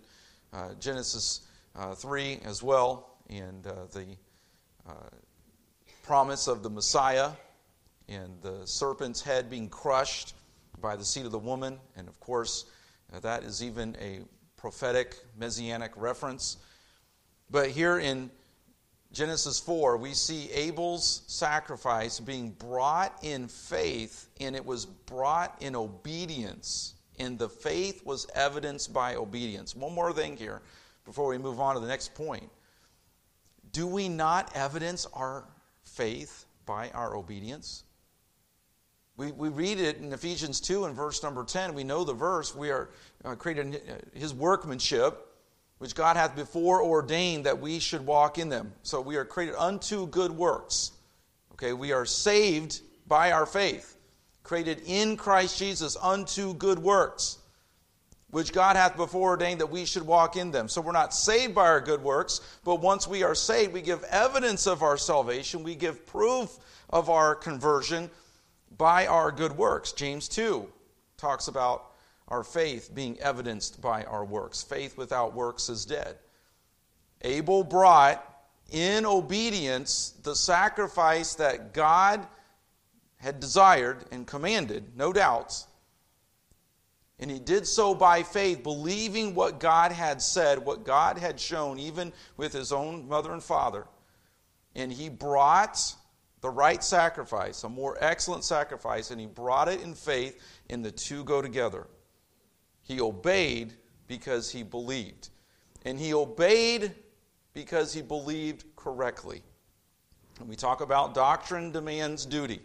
uh, 0.53 0.75
Genesis 0.81 1.43
uh, 1.75 1.95
3 1.95 2.41
as 2.45 2.63
well, 2.63 3.19
and 3.31 3.67
uh, 3.67 3.73
the 3.93 4.07
uh, 4.89 4.93
promise 6.03 6.47
of 6.47 6.63
the 6.63 6.71
Messiah 6.71 7.31
and 8.09 8.41
the 8.43 8.67
serpent's 8.67 9.21
head 9.21 9.51
being 9.51 9.69
crushed 9.69 10.35
by 10.81 10.97
the 10.97 11.05
seed 11.05 11.27
of 11.27 11.33
the 11.33 11.39
woman. 11.39 11.79
And 11.97 12.09
of 12.09 12.19
course, 12.21 12.67
that 13.23 13.45
is 13.45 13.63
even 13.63 13.97
a 14.01 14.21
prophetic 14.57 15.17
messianic 15.39 15.93
reference. 15.97 16.57
But 17.51 17.71
here 17.71 17.99
in 17.99 18.31
Genesis 19.13 19.61
4, 19.61 19.97
we 19.97 20.13
see 20.15 20.51
Abel's 20.51 21.23
sacrifice 21.27 22.21
being 22.21 22.51
brought 22.51 23.19
in 23.23 23.49
faith, 23.49 24.29
and 24.41 24.57
it 24.57 24.65
was 24.65 24.87
brought 24.87 25.57
in 25.61 25.77
obedience. 25.77 26.95
And 27.19 27.39
the 27.39 27.49
faith 27.49 28.05
was 28.05 28.27
evidenced 28.35 28.93
by 28.93 29.15
obedience. 29.15 29.75
One 29.75 29.95
more 29.95 30.13
thing 30.13 30.37
here 30.37 30.61
before 31.05 31.29
we 31.29 31.39
move 31.39 31.61
on 31.61 31.75
to 31.75 31.81
the 31.81 31.87
next 31.87 32.15
point. 32.15 32.51
Do 33.73 33.87
we 33.87 34.09
not 34.09 34.55
evidence 34.55 35.07
our 35.15 35.45
faith 35.85 36.45
by 36.67 36.91
our 36.91 37.15
obedience? 37.15 37.85
We, 39.17 39.33
we 39.33 39.49
read 39.49 39.81
it 39.81 39.99
in 39.99 40.13
Ephesians 40.13 40.61
2 40.61 40.85
and 40.85 40.95
verse 40.95 41.23
number 41.23 41.45
10. 41.45 41.75
We 41.75 41.85
know 41.85 42.05
the 42.05 42.13
verse. 42.13 42.55
We 42.55 42.71
are 42.71 42.91
uh, 43.25 43.35
created 43.35 43.75
in 43.75 44.21
his 44.21 44.35
workmanship 44.35 45.27
which 45.79 45.95
God 45.95 46.17
hath 46.17 46.35
before 46.35 46.83
ordained 46.83 47.45
that 47.47 47.61
we 47.61 47.79
should 47.79 48.07
walk 48.07 48.39
in 48.39 48.49
them. 48.49 48.73
So 48.83 49.01
we 49.01 49.17
are 49.17 49.25
created 49.25 49.57
unto 49.57 50.07
good 50.07 50.33
works. 50.33 50.93
Okay, 51.53 51.73
we 51.73 51.93
are 51.93 52.07
saved 52.07 52.81
by 53.07 53.33
our 53.33 53.47
faith, 53.47 53.97
created 54.43 54.83
in 54.87 55.17
Christ 55.17 55.59
Jesus 55.59 55.97
unto 56.01 56.55
good 56.55 56.79
works, 56.79 57.39
which 58.31 58.53
God 58.53 58.77
hath 58.77 58.97
before 58.97 59.31
ordained 59.31 59.61
that 59.61 59.71
we 59.71 59.85
should 59.85 60.03
walk 60.03 60.37
in 60.37 60.51
them. 60.51 60.69
So 60.69 60.81
we're 60.81 60.93
not 60.93 61.15
saved 61.15 61.55
by 61.55 61.67
our 61.67 61.81
good 61.81 62.03
works, 62.03 62.41
but 62.65 62.81
once 62.81 63.07
we 63.07 63.23
are 63.23 63.35
saved, 63.35 63.73
we 63.73 63.83
give 63.83 64.03
evidence 64.05 64.67
of 64.67 64.83
our 64.83 64.97
salvation, 64.97 65.63
we 65.63 65.75
give 65.75 66.07
proof 66.07 66.59
of 66.91 67.11
our 67.11 67.35
conversion 67.35 68.11
by 68.79 69.07
our 69.07 69.33
good 69.33 69.53
works. 69.57 69.93
James 69.93 70.29
2 70.29 70.67
talks 71.17 71.49
about 71.49 71.93
our 72.29 72.43
faith 72.43 72.91
being 72.95 73.19
evidenced 73.21 73.81
by 73.81 74.05
our 74.05 74.25
works. 74.25 74.63
Faith 74.63 74.97
without 74.97 75.35
works 75.35 75.69
is 75.69 75.85
dead. 75.85 76.17
Abel 77.23 77.65
brought 77.65 78.23
in 78.73 79.07
obedience 79.07 80.15
the 80.23 80.35
sacrifice 80.35 81.35
that 81.35 81.73
God 81.73 82.27
had 83.19 83.41
desired 83.41 84.05
and 84.11 84.27
commanded, 84.27 84.97
no 84.97 85.13
doubts. 85.13 85.67
And 87.19 87.31
he 87.31 87.39
did 87.39 87.67
so 87.67 87.95
by 87.95 88.23
faith, 88.23 88.63
believing 88.63 89.35
what 89.35 89.59
God 89.59 89.91
had 89.91 90.21
said, 90.21 90.59
what 90.59 90.85
God 90.85 91.17
had 91.17 91.41
shown, 91.41 91.79
even 91.79 92.13
with 92.37 92.53
his 92.53 92.73
own 92.73 93.09
mother 93.09 93.33
and 93.33 93.43
father. 93.43 93.87
And 94.75 94.93
he 94.93 95.09
brought 95.09 95.95
the 96.47 96.51
right 96.51 96.85
sacrifice, 96.85 97.65
a 97.65 97.69
more 97.69 97.99
excellent 98.01 98.45
sacrifice, 98.45 99.11
and 99.11 99.21
he 99.21 99.27
brought 99.27 99.67
it 99.67 99.83
in 99.83 99.97
faith, 99.97 100.41
and 100.71 100.85
the 100.85 100.93
two 100.93 101.25
go 101.25 101.43
together. 101.43 101.89
He 102.83 103.01
obeyed 103.01 103.73
because 104.07 104.49
he 104.49 104.63
believed. 104.63 105.31
And 105.85 105.99
he 105.99 106.15
obeyed 106.15 106.95
because 107.53 107.93
he 107.93 108.01
believed 108.01 108.65
correctly. 108.77 109.43
When 110.39 110.49
we 110.49 110.55
talk 110.55 110.83
about 110.83 111.15
doctrine 111.15 111.73
demands 111.73 112.25
duty, 112.25 112.61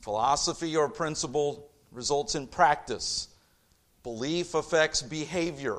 philosophy 0.00 0.76
or 0.76 0.88
principle 0.88 1.70
results 1.92 2.34
in 2.34 2.48
practice, 2.48 3.28
belief 4.02 4.54
affects 4.54 5.00
behavior. 5.00 5.78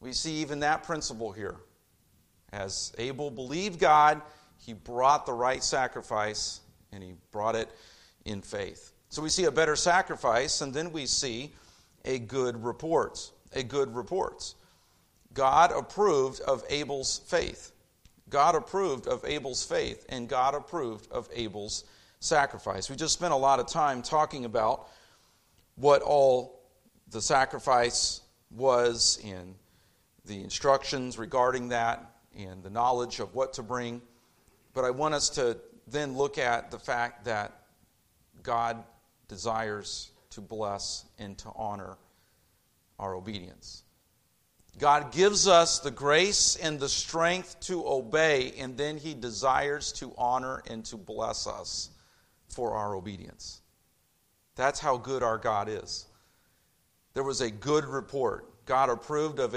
We 0.00 0.12
see 0.12 0.32
even 0.38 0.58
that 0.60 0.82
principle 0.82 1.30
here. 1.30 1.58
As 2.52 2.92
Abel 2.98 3.30
believed 3.30 3.78
God, 3.78 4.20
he 4.58 4.72
brought 4.72 5.26
the 5.26 5.32
right 5.32 5.62
sacrifice 5.62 6.60
and 6.92 7.02
he 7.02 7.14
brought 7.30 7.54
it 7.54 7.68
in 8.24 8.42
faith. 8.42 8.92
So 9.10 9.22
we 9.22 9.30
see 9.30 9.44
a 9.44 9.50
better 9.50 9.76
sacrifice, 9.76 10.60
and 10.60 10.74
then 10.74 10.92
we 10.92 11.06
see 11.06 11.52
a 12.04 12.18
good 12.18 12.62
report. 12.62 13.30
A 13.54 13.62
good 13.62 13.94
report. 13.94 14.54
God 15.32 15.72
approved 15.72 16.40
of 16.42 16.62
Abel's 16.68 17.20
faith. 17.26 17.72
God 18.28 18.54
approved 18.54 19.06
of 19.06 19.24
Abel's 19.24 19.64
faith, 19.64 20.04
and 20.10 20.28
God 20.28 20.54
approved 20.54 21.10
of 21.10 21.28
Abel's 21.34 21.84
sacrifice. 22.20 22.90
We 22.90 22.96
just 22.96 23.14
spent 23.14 23.32
a 23.32 23.36
lot 23.36 23.60
of 23.60 23.66
time 23.66 24.02
talking 24.02 24.44
about 24.44 24.88
what 25.76 26.02
all 26.02 26.60
the 27.10 27.22
sacrifice 27.22 28.20
was 28.50 29.18
and 29.24 29.54
the 30.26 30.42
instructions 30.42 31.16
regarding 31.16 31.68
that 31.68 32.04
and 32.36 32.62
the 32.62 32.70
knowledge 32.70 33.20
of 33.20 33.34
what 33.34 33.54
to 33.54 33.62
bring. 33.62 34.02
But 34.78 34.84
I 34.84 34.90
want 34.90 35.12
us 35.12 35.30
to 35.30 35.58
then 35.88 36.16
look 36.16 36.38
at 36.38 36.70
the 36.70 36.78
fact 36.78 37.24
that 37.24 37.62
God 38.44 38.84
desires 39.26 40.12
to 40.30 40.40
bless 40.40 41.04
and 41.18 41.36
to 41.38 41.50
honor 41.56 41.98
our 42.96 43.16
obedience. 43.16 43.82
God 44.78 45.10
gives 45.10 45.48
us 45.48 45.80
the 45.80 45.90
grace 45.90 46.54
and 46.54 46.78
the 46.78 46.88
strength 46.88 47.58
to 47.62 47.84
obey, 47.88 48.52
and 48.56 48.78
then 48.78 48.98
He 48.98 49.14
desires 49.14 49.90
to 49.94 50.14
honor 50.16 50.62
and 50.70 50.84
to 50.84 50.96
bless 50.96 51.48
us 51.48 51.90
for 52.48 52.74
our 52.74 52.94
obedience. 52.94 53.62
That's 54.54 54.78
how 54.78 54.96
good 54.96 55.24
our 55.24 55.38
God 55.38 55.68
is. 55.68 56.06
There 57.14 57.24
was 57.24 57.40
a 57.40 57.50
good 57.50 57.84
report. 57.84 58.64
God 58.64 58.90
approved 58.90 59.40
of 59.40 59.56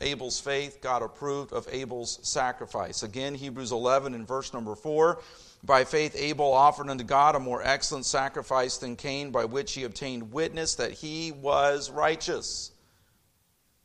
Abel's 0.00 0.40
faith, 0.40 0.80
God 0.80 1.02
approved 1.02 1.52
of 1.52 1.68
Abel's 1.70 2.18
sacrifice. 2.22 3.02
Again, 3.02 3.34
Hebrews 3.34 3.72
11 3.72 4.14
in 4.14 4.26
verse 4.26 4.52
number 4.52 4.74
4. 4.74 5.20
By 5.62 5.84
faith, 5.84 6.14
Abel 6.16 6.52
offered 6.52 6.88
unto 6.88 7.04
God 7.04 7.36
a 7.36 7.40
more 7.40 7.62
excellent 7.62 8.06
sacrifice 8.06 8.78
than 8.78 8.96
Cain, 8.96 9.30
by 9.30 9.44
which 9.44 9.74
he 9.74 9.84
obtained 9.84 10.32
witness 10.32 10.76
that 10.76 10.92
he 10.92 11.32
was 11.32 11.90
righteous. 11.90 12.72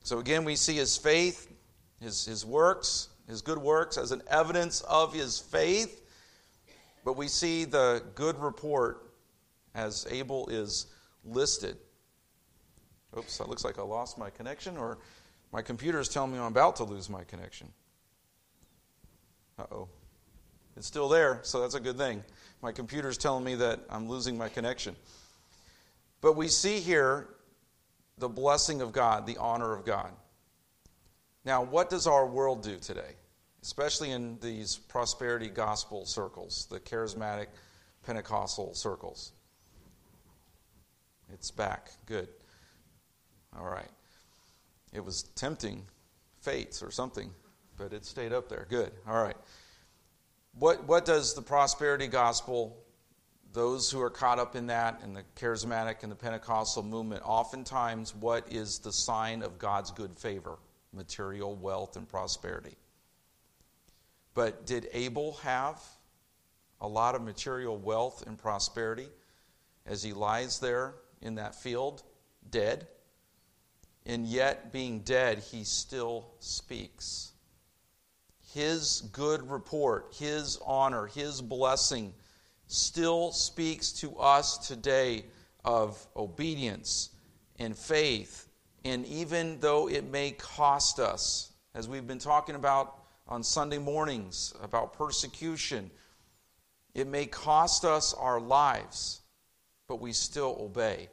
So 0.04 0.20
again, 0.20 0.46
we 0.46 0.56
see 0.56 0.76
his 0.76 0.96
faith, 0.96 1.52
his, 2.00 2.26
his 2.26 2.46
works, 2.46 3.10
his 3.28 3.42
good 3.42 3.58
works 3.58 3.98
as 3.98 4.12
an 4.12 4.22
evidence 4.30 4.82
of 4.82 5.14
his 5.14 5.40
faith. 5.40 6.02
But 7.04 7.18
we 7.18 7.28
see 7.28 7.66
the 7.66 8.04
good 8.16 8.40
report 8.40 9.12
as 9.74 10.08
Abel 10.10 10.48
is 10.48 10.88
listed. 11.26 11.78
Oops, 13.18 13.38
that 13.38 13.50
looks 13.50 13.64
like 13.64 13.80
I 13.80 13.82
lost 13.82 14.18
my 14.18 14.30
connection, 14.30 14.78
or 14.78 14.98
my 15.56 15.62
computer 15.62 16.02
is 16.02 16.10
telling 16.10 16.34
me 16.34 16.38
I'm 16.38 16.48
about 16.48 16.76
to 16.76 16.84
lose 16.84 17.10
my 17.10 17.24
connection. 17.24 17.70
Uh 19.58 19.64
oh. 19.72 19.88
It's 20.76 20.86
still 20.86 21.08
there, 21.08 21.40
so 21.44 21.62
that's 21.62 21.76
a 21.76 21.80
good 21.80 21.98
thing. 21.98 22.26
My 22.62 22.74
computer 22.74 23.08
is 23.08 23.18
telling 23.18 23.46
me 23.46 23.56
that 23.56 23.80
I'm 23.90 24.10
losing 24.10 24.38
my 24.38 24.50
connection. 24.50 24.98
But 26.20 26.36
we 26.36 26.50
see 26.50 26.82
here 26.82 27.30
the 28.18 28.28
blessing 28.28 28.82
of 28.82 28.92
God, 28.92 29.26
the 29.26 29.38
honor 29.38 29.74
of 29.74 29.86
God. 29.86 30.12
Now, 31.46 31.64
what 31.64 31.90
does 31.90 32.06
our 32.06 32.28
world 32.28 32.62
do 32.62 32.76
today, 32.76 33.14
especially 33.64 34.12
in 34.12 34.38
these 34.42 34.76
prosperity 34.76 35.48
gospel 35.48 36.06
circles, 36.06 36.68
the 36.70 36.82
charismatic 36.82 37.48
Pentecostal 38.06 38.74
circles? 38.74 39.32
It's 41.32 41.50
back. 41.50 41.92
Good. 42.08 42.28
All 43.58 43.70
right. 43.70 43.88
Was 45.06 45.22
tempting 45.36 45.86
fates 46.42 46.82
or 46.82 46.90
something, 46.90 47.30
but 47.78 47.94
it 47.94 48.06
stayed 48.06 48.34
up 48.34 48.50
there. 48.50 48.66
Good. 48.68 48.92
All 49.08 49.22
right. 49.22 49.38
What, 50.58 50.88
what 50.88 51.06
does 51.06 51.36
the 51.36 51.44
prosperity 51.44 52.08
gospel, 52.08 52.76
those 53.54 53.92
who 53.92 54.02
are 54.02 54.10
caught 54.10 54.40
up 54.40 54.56
in 54.56 54.66
that, 54.66 55.02
and 55.04 55.16
the 55.16 55.22
charismatic 55.36 56.02
and 56.02 56.12
the 56.12 56.16
Pentecostal 56.16 56.82
movement, 56.82 57.22
oftentimes 57.24 58.16
what 58.16 58.52
is 58.52 58.80
the 58.80 58.92
sign 58.92 59.44
of 59.44 59.60
God's 59.60 59.92
good 59.92 60.18
favor? 60.18 60.58
Material 60.92 61.56
wealth 61.56 61.98
and 61.98 62.10
prosperity. 62.10 62.76
But 64.34 64.66
did 64.66 64.88
Abel 64.92 65.34
have 65.44 65.84
a 66.82 66.88
lot 66.88 67.14
of 67.14 67.22
material 67.22 67.78
wealth 67.78 68.24
and 68.26 68.40
prosperity 68.40 69.10
as 69.86 70.02
he 70.02 70.14
lies 70.14 70.60
there 70.60 70.96
in 71.22 71.36
that 71.36 71.54
field, 71.54 72.02
dead? 72.50 72.88
And 74.06 74.26
yet, 74.28 74.72
being 74.72 75.00
dead, 75.00 75.40
he 75.40 75.64
still 75.64 76.28
speaks 76.40 77.34
his 78.56 79.02
good 79.12 79.52
report, 79.52 80.16
his 80.18 80.58
honor, 80.66 81.08
his 81.08 81.42
blessing 81.42 82.14
still 82.68 83.34
speaks 83.34 83.92
to 83.92 84.16
us 84.16 84.58
today 84.66 85.26
of 85.66 86.08
obedience 86.16 87.10
and 87.60 87.78
faith. 87.78 88.48
And 88.86 89.06
even 89.08 89.60
though 89.60 89.90
it 89.90 90.10
may 90.10 90.32
cost 90.32 91.02
us, 91.02 91.52
as 91.74 91.90
we've 91.90 92.08
been 92.08 92.18
talking 92.18 92.56
about 92.56 92.96
on 93.28 93.44
Sunday 93.44 93.78
mornings 93.78 94.54
about 94.64 94.94
persecution, 94.94 95.92
it 96.94 97.08
may 97.08 97.26
cost 97.26 97.84
us 97.84 98.14
our 98.14 98.40
lives, 98.40 99.20
but 99.90 99.98
we 99.98 100.14
still 100.14 100.56
obey. 100.62 101.10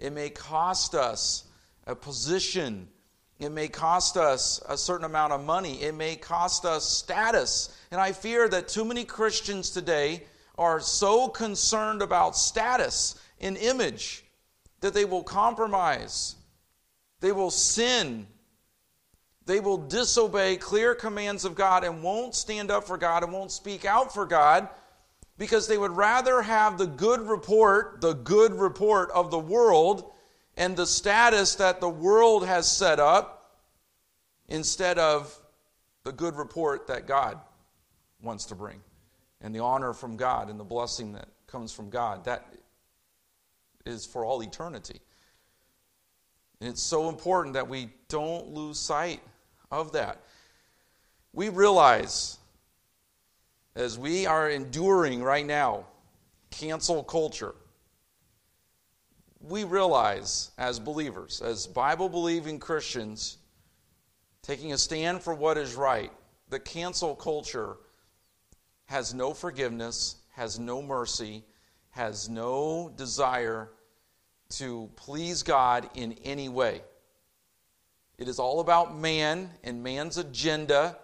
It 0.00 0.12
may 0.12 0.30
cost 0.30 0.96
us 0.96 1.44
a 1.86 1.94
position 1.94 2.88
it 3.40 3.52
may 3.52 3.68
cost 3.68 4.18
us 4.18 4.60
a 4.68 4.76
certain 4.76 5.06
amount 5.06 5.32
of 5.32 5.42
money. 5.42 5.82
It 5.82 5.94
may 5.94 6.14
cost 6.14 6.66
us 6.66 6.86
status. 6.86 7.74
And 7.90 7.98
I 7.98 8.12
fear 8.12 8.48
that 8.50 8.68
too 8.68 8.84
many 8.84 9.04
Christians 9.04 9.70
today 9.70 10.24
are 10.58 10.78
so 10.78 11.26
concerned 11.26 12.02
about 12.02 12.36
status 12.36 13.18
and 13.40 13.56
image 13.56 14.24
that 14.80 14.92
they 14.92 15.06
will 15.06 15.22
compromise, 15.22 16.36
they 17.20 17.32
will 17.32 17.50
sin, 17.50 18.26
they 19.46 19.58
will 19.58 19.78
disobey 19.78 20.56
clear 20.56 20.94
commands 20.94 21.46
of 21.46 21.54
God 21.54 21.82
and 21.82 22.02
won't 22.02 22.34
stand 22.34 22.70
up 22.70 22.84
for 22.84 22.98
God 22.98 23.22
and 23.22 23.32
won't 23.32 23.50
speak 23.50 23.86
out 23.86 24.12
for 24.12 24.26
God 24.26 24.68
because 25.38 25.66
they 25.66 25.78
would 25.78 25.92
rather 25.92 26.42
have 26.42 26.76
the 26.76 26.86
good 26.86 27.22
report, 27.22 28.02
the 28.02 28.12
good 28.12 28.52
report 28.52 29.10
of 29.12 29.30
the 29.30 29.38
world 29.38 30.12
and 30.56 30.76
the 30.76 30.86
status 30.86 31.54
that 31.56 31.80
the 31.80 31.88
world 31.88 32.46
has 32.46 32.70
set 32.70 33.00
up 33.00 33.60
instead 34.48 34.98
of 34.98 35.38
the 36.04 36.12
good 36.12 36.36
report 36.36 36.86
that 36.88 37.06
God 37.06 37.38
wants 38.22 38.44
to 38.46 38.54
bring 38.54 38.80
and 39.40 39.54
the 39.54 39.60
honor 39.60 39.92
from 39.92 40.16
God 40.16 40.50
and 40.50 40.58
the 40.58 40.64
blessing 40.64 41.12
that 41.12 41.28
comes 41.46 41.72
from 41.72 41.90
God. 41.90 42.24
That 42.24 42.46
is 43.86 44.04
for 44.04 44.24
all 44.24 44.42
eternity. 44.42 45.00
And 46.60 46.68
it's 46.68 46.82
so 46.82 47.08
important 47.08 47.54
that 47.54 47.68
we 47.68 47.90
don't 48.08 48.48
lose 48.48 48.78
sight 48.78 49.20
of 49.70 49.92
that. 49.92 50.20
We 51.32 51.48
realize 51.48 52.38
as 53.76 53.98
we 53.98 54.26
are 54.26 54.50
enduring 54.50 55.22
right 55.22 55.46
now 55.46 55.86
cancel 56.50 57.02
culture 57.04 57.54
we 59.40 59.64
realize 59.64 60.50
as 60.58 60.78
believers, 60.78 61.40
as 61.40 61.66
Bible 61.66 62.08
believing 62.08 62.58
Christians, 62.58 63.38
taking 64.42 64.72
a 64.72 64.78
stand 64.78 65.22
for 65.22 65.34
what 65.34 65.56
is 65.56 65.74
right, 65.74 66.12
the 66.48 66.60
cancel 66.60 67.14
culture 67.14 67.76
has 68.86 69.14
no 69.14 69.32
forgiveness, 69.32 70.16
has 70.32 70.58
no 70.58 70.82
mercy, 70.82 71.44
has 71.90 72.28
no 72.28 72.92
desire 72.96 73.70
to 74.50 74.90
please 74.96 75.42
God 75.42 75.88
in 75.94 76.12
any 76.24 76.48
way. 76.48 76.82
It 78.18 78.28
is 78.28 78.38
all 78.38 78.60
about 78.60 78.96
man 78.96 79.48
and 79.64 79.82
man's 79.82 80.18
agenda 80.18 80.98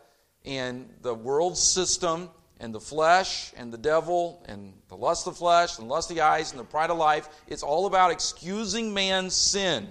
and 0.44 0.92
the 1.00 1.14
world 1.14 1.56
system 1.56 2.28
and 2.58 2.74
the 2.74 2.80
flesh 2.80 3.52
and 3.56 3.72
the 3.72 3.78
devil 3.78 4.42
and 4.46 4.72
the 4.88 4.96
lust 4.96 5.26
of 5.26 5.36
flesh 5.36 5.78
and 5.78 5.88
the 5.88 5.92
lust 5.92 6.10
of 6.10 6.16
the 6.16 6.22
eyes 6.22 6.50
and 6.52 6.60
the 6.60 6.64
pride 6.64 6.90
of 6.90 6.96
life. 6.96 7.28
It's 7.46 7.62
all 7.62 7.86
about 7.86 8.10
excusing 8.10 8.94
man's 8.94 9.34
sin. 9.34 9.88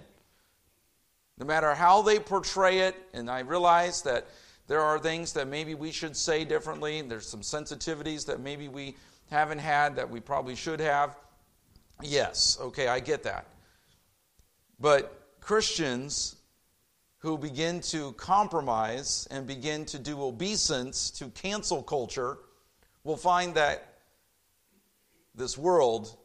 No 1.38 1.46
matter 1.46 1.74
how 1.76 2.02
they 2.02 2.20
portray 2.20 2.80
it, 2.80 2.96
and 3.14 3.30
I 3.30 3.40
realize 3.42 4.02
that 4.04 4.26
there 4.68 4.82
are 4.82 4.98
things 4.98 5.34
that 5.34 5.48
maybe 5.48 5.76
we 5.76 5.92
should 5.92 6.16
say 6.16 6.46
differently, 6.46 7.02
there's 7.02 7.28
some 7.28 7.42
sensitivities 7.42 8.26
that 8.26 8.40
maybe 8.40 8.68
we 8.68 8.96
haven't 9.30 9.60
had 9.60 9.96
that 9.98 10.10
we 10.10 10.20
probably 10.20 10.56
should 10.56 10.80
have. 10.80 11.18
Yes, 12.02 12.58
okay, 12.62 12.88
I 12.88 13.00
get 13.00 13.24
that. 13.24 13.48
But 14.80 15.38
Christians 15.40 16.38
who 17.20 17.38
begin 17.38 17.82
to 17.82 18.12
compromise 18.14 19.28
and 19.32 19.48
begin 19.48 19.86
to 19.86 20.00
do 20.00 20.22
obeisance 20.22 21.10
to 21.10 21.28
cancel 21.30 21.82
culture 21.82 22.38
will 23.06 23.16
find 23.16 23.56
that 23.56 23.88
this 25.36 25.58
world 25.58 26.18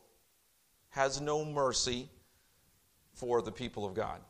has 0.89 1.21
no 1.21 1.45
mercy 1.45 2.09
for 3.13 3.43
the 3.43 3.53
people 3.53 3.85
of 3.85 3.95
God. 3.95 4.21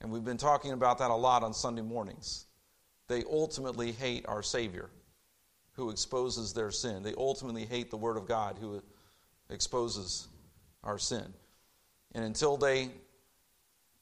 And 0.00 0.10
we've 0.10 0.24
been 0.24 0.36
talking 0.36 0.72
about 0.72 0.98
that 0.98 1.10
a 1.10 1.14
lot 1.14 1.42
on 1.42 1.54
Sunday 1.54 1.80
mornings. 1.80 2.44
They 3.08 3.22
ultimately 3.30 3.92
hate 3.92 4.26
our 4.28 4.42
Savior 4.42 4.90
who 5.72 5.90
exposes 5.90 6.52
their 6.52 6.70
sin. 6.70 7.02
They 7.02 7.14
ultimately 7.16 7.64
hate 7.64 7.90
the 7.90 7.96
Word 7.96 8.16
of 8.16 8.26
God 8.26 8.58
who 8.60 8.82
exposes 9.48 10.28
our 10.82 10.98
sin. 10.98 11.32
And 12.14 12.24
until 12.24 12.56
they 12.56 12.90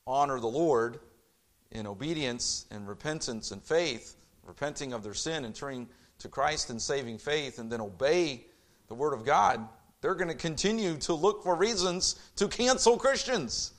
honor 0.07 0.40
the 0.40 0.48
Lord 0.48 0.98
in 1.70 1.87
obedience 1.87 2.66
and 2.70 2.88
repentance 2.88 3.51
and 3.51 3.62
faith, 3.62 4.16
repenting 4.44 4.92
of 4.92 5.03
their 5.03 5.14
sin 5.14 5.44
and 5.44 5.55
turning 5.55 5.88
to 6.23 6.29
Christ 6.29 6.71
in 6.71 6.79
saving 6.79 7.19
faith 7.19 7.59
and 7.59 7.71
then 7.71 7.81
obey 7.81 8.47
the 8.89 8.95
Word 8.95 9.13
of 9.13 9.25
God, 9.25 9.67
they're 10.01 10.15
going 10.15 10.29
to 10.29 10.35
continue 10.35 10.97
to 10.99 11.15
look 11.15 11.43
for 11.43 11.55
reasons 11.55 12.17
to 12.37 12.49
cancel 12.49 12.97
Christians. 12.97 13.73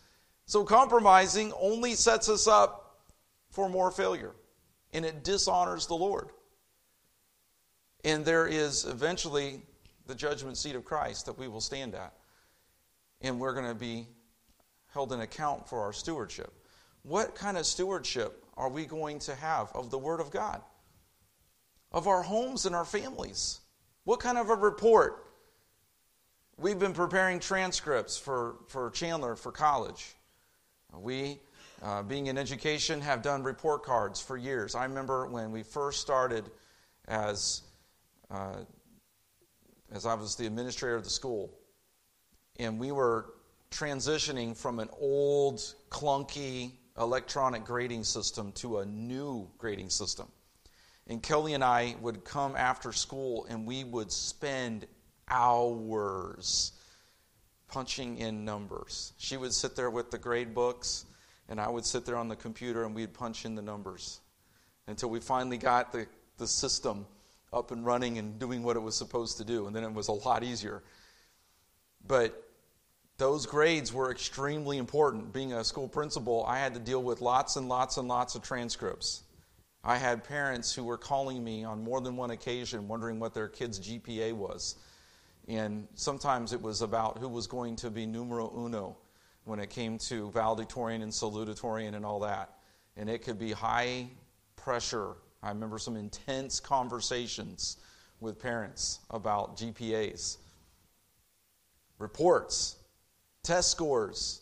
So 0.45 0.63
compromising 0.63 1.51
only 1.59 1.95
sets 1.95 2.29
us 2.29 2.47
up 2.47 3.01
for 3.49 3.69
more 3.69 3.91
failure, 3.91 4.33
and 4.93 5.05
it 5.05 5.23
dishonors 5.23 5.87
the 5.87 5.95
Lord. 5.95 6.29
And 8.03 8.25
there 8.25 8.47
is 8.47 8.85
eventually 8.85 9.61
the 10.07 10.15
judgment 10.15 10.57
seat 10.57 10.75
of 10.75 10.83
Christ 10.83 11.25
that 11.27 11.37
we 11.37 11.47
will 11.47 11.61
stand 11.61 11.95
at. 11.95 12.13
And 13.21 13.39
we're 13.39 13.53
going 13.53 13.67
to 13.67 13.75
be 13.75 14.07
held 14.91 15.13
in 15.13 15.21
account 15.21 15.67
for 15.67 15.81
our 15.81 15.93
stewardship. 15.93 16.51
What 17.03 17.35
kind 17.35 17.57
of 17.57 17.65
stewardship 17.65 18.43
are 18.57 18.69
we 18.69 18.85
going 18.85 19.19
to 19.19 19.35
have 19.35 19.71
of 19.73 19.89
the 19.89 19.97
Word 19.97 20.19
of 20.19 20.31
God? 20.31 20.61
Of 21.93 22.07
our 22.07 22.23
homes 22.23 22.65
and 22.65 22.75
our 22.75 22.85
families? 22.85 23.59
What 24.03 24.19
kind 24.19 24.37
of 24.37 24.49
a 24.49 24.55
report? 24.55 25.25
We've 26.57 26.79
been 26.79 26.93
preparing 26.93 27.39
transcripts 27.39 28.17
for, 28.17 28.55
for 28.67 28.89
Chandler 28.91 29.35
for 29.35 29.51
college. 29.51 30.15
We, 30.95 31.39
uh, 31.81 32.03
being 32.03 32.27
in 32.27 32.37
education, 32.37 33.01
have 33.01 33.21
done 33.21 33.43
report 33.43 33.83
cards 33.83 34.21
for 34.21 34.37
years. 34.37 34.75
I 34.75 34.85
remember 34.85 35.27
when 35.27 35.51
we 35.51 35.63
first 35.63 36.01
started 36.01 36.49
as, 37.07 37.61
uh, 38.29 38.57
as 39.91 40.05
I 40.05 40.13
was 40.13 40.35
the 40.35 40.45
administrator 40.45 40.95
of 40.95 41.03
the 41.03 41.09
school, 41.09 41.51
and 42.59 42.79
we 42.79 42.91
were 42.91 43.33
transitioning 43.71 44.55
from 44.55 44.79
an 44.79 44.89
old, 44.99 45.61
clunky 45.89 46.73
electronic 46.99 47.65
grading 47.65 48.03
system 48.03 48.51
to 48.53 48.79
a 48.79 48.85
new 48.85 49.49
grading 49.57 49.89
system. 49.89 50.27
And 51.07 51.21
Kelly 51.21 51.53
and 51.53 51.63
I 51.63 51.95
would 52.01 52.23
come 52.23 52.55
after 52.55 52.93
school 52.93 53.45
and 53.49 53.65
we 53.65 53.83
would 53.83 54.11
spend 54.11 54.87
hours 55.27 56.71
punching 57.67 58.19
in 58.19 58.45
numbers. 58.45 59.13
She 59.17 59.35
would 59.35 59.53
sit 59.53 59.75
there 59.75 59.89
with 59.89 60.11
the 60.11 60.17
grade 60.17 60.53
books, 60.53 61.05
and 61.49 61.59
I 61.59 61.67
would 61.67 61.85
sit 61.85 62.05
there 62.05 62.15
on 62.15 62.27
the 62.27 62.35
computer 62.35 62.85
and 62.85 62.93
we'd 62.95 63.13
punch 63.13 63.45
in 63.45 63.55
the 63.55 63.61
numbers 63.61 64.21
until 64.87 65.09
we 65.09 65.19
finally 65.19 65.57
got 65.57 65.91
the, 65.91 66.07
the 66.37 66.47
system 66.47 67.05
up 67.51 67.71
and 67.71 67.85
running 67.85 68.17
and 68.17 68.39
doing 68.39 68.63
what 68.63 68.75
it 68.75 68.79
was 68.79 68.95
supposed 68.95 69.37
to 69.37 69.43
do. 69.43 69.67
And 69.67 69.75
then 69.75 69.83
it 69.83 69.93
was 69.93 70.07
a 70.07 70.13
lot 70.13 70.43
easier. 70.43 70.83
But 72.07 72.47
those 73.17 73.45
grades 73.45 73.93
were 73.93 74.11
extremely 74.11 74.77
important. 74.77 75.33
Being 75.33 75.53
a 75.53 75.63
school 75.63 75.87
principal, 75.87 76.45
I 76.47 76.59
had 76.59 76.73
to 76.73 76.79
deal 76.79 77.01
with 77.01 77.21
lots 77.21 77.55
and 77.55 77.67
lots 77.69 77.97
and 77.97 78.07
lots 78.07 78.35
of 78.35 78.41
transcripts. 78.41 79.23
I 79.83 79.97
had 79.97 80.23
parents 80.23 80.73
who 80.73 80.83
were 80.83 80.97
calling 80.97 81.43
me 81.43 81.65
on 81.65 81.83
more 81.83 81.99
than 81.99 82.15
one 82.15 82.31
occasion 82.31 82.87
wondering 82.87 83.19
what 83.19 83.33
their 83.33 83.49
kid's 83.49 83.79
GPA 83.79 84.33
was. 84.33 84.75
And 85.49 85.87
sometimes 85.95 86.53
it 86.53 86.61
was 86.61 86.81
about 86.81 87.17
who 87.17 87.27
was 87.27 87.47
going 87.47 87.75
to 87.77 87.89
be 87.89 88.05
numero 88.05 88.49
uno 88.57 88.95
when 89.43 89.59
it 89.59 89.69
came 89.69 89.97
to 89.97 90.31
valedictorian 90.31 91.01
and 91.01 91.11
salutatorian 91.11 91.95
and 91.95 92.05
all 92.05 92.21
that. 92.21 92.53
And 92.95 93.09
it 93.09 93.23
could 93.23 93.37
be 93.37 93.51
high 93.51 94.07
pressure. 94.55 95.15
I 95.41 95.49
remember 95.49 95.77
some 95.77 95.97
intense 95.97 96.61
conversations 96.61 97.77
with 98.21 98.39
parents 98.39 98.99
about 99.09 99.57
GPAs. 99.57 100.37
Reports 101.99 102.77
test 103.43 103.69
scores. 103.69 104.41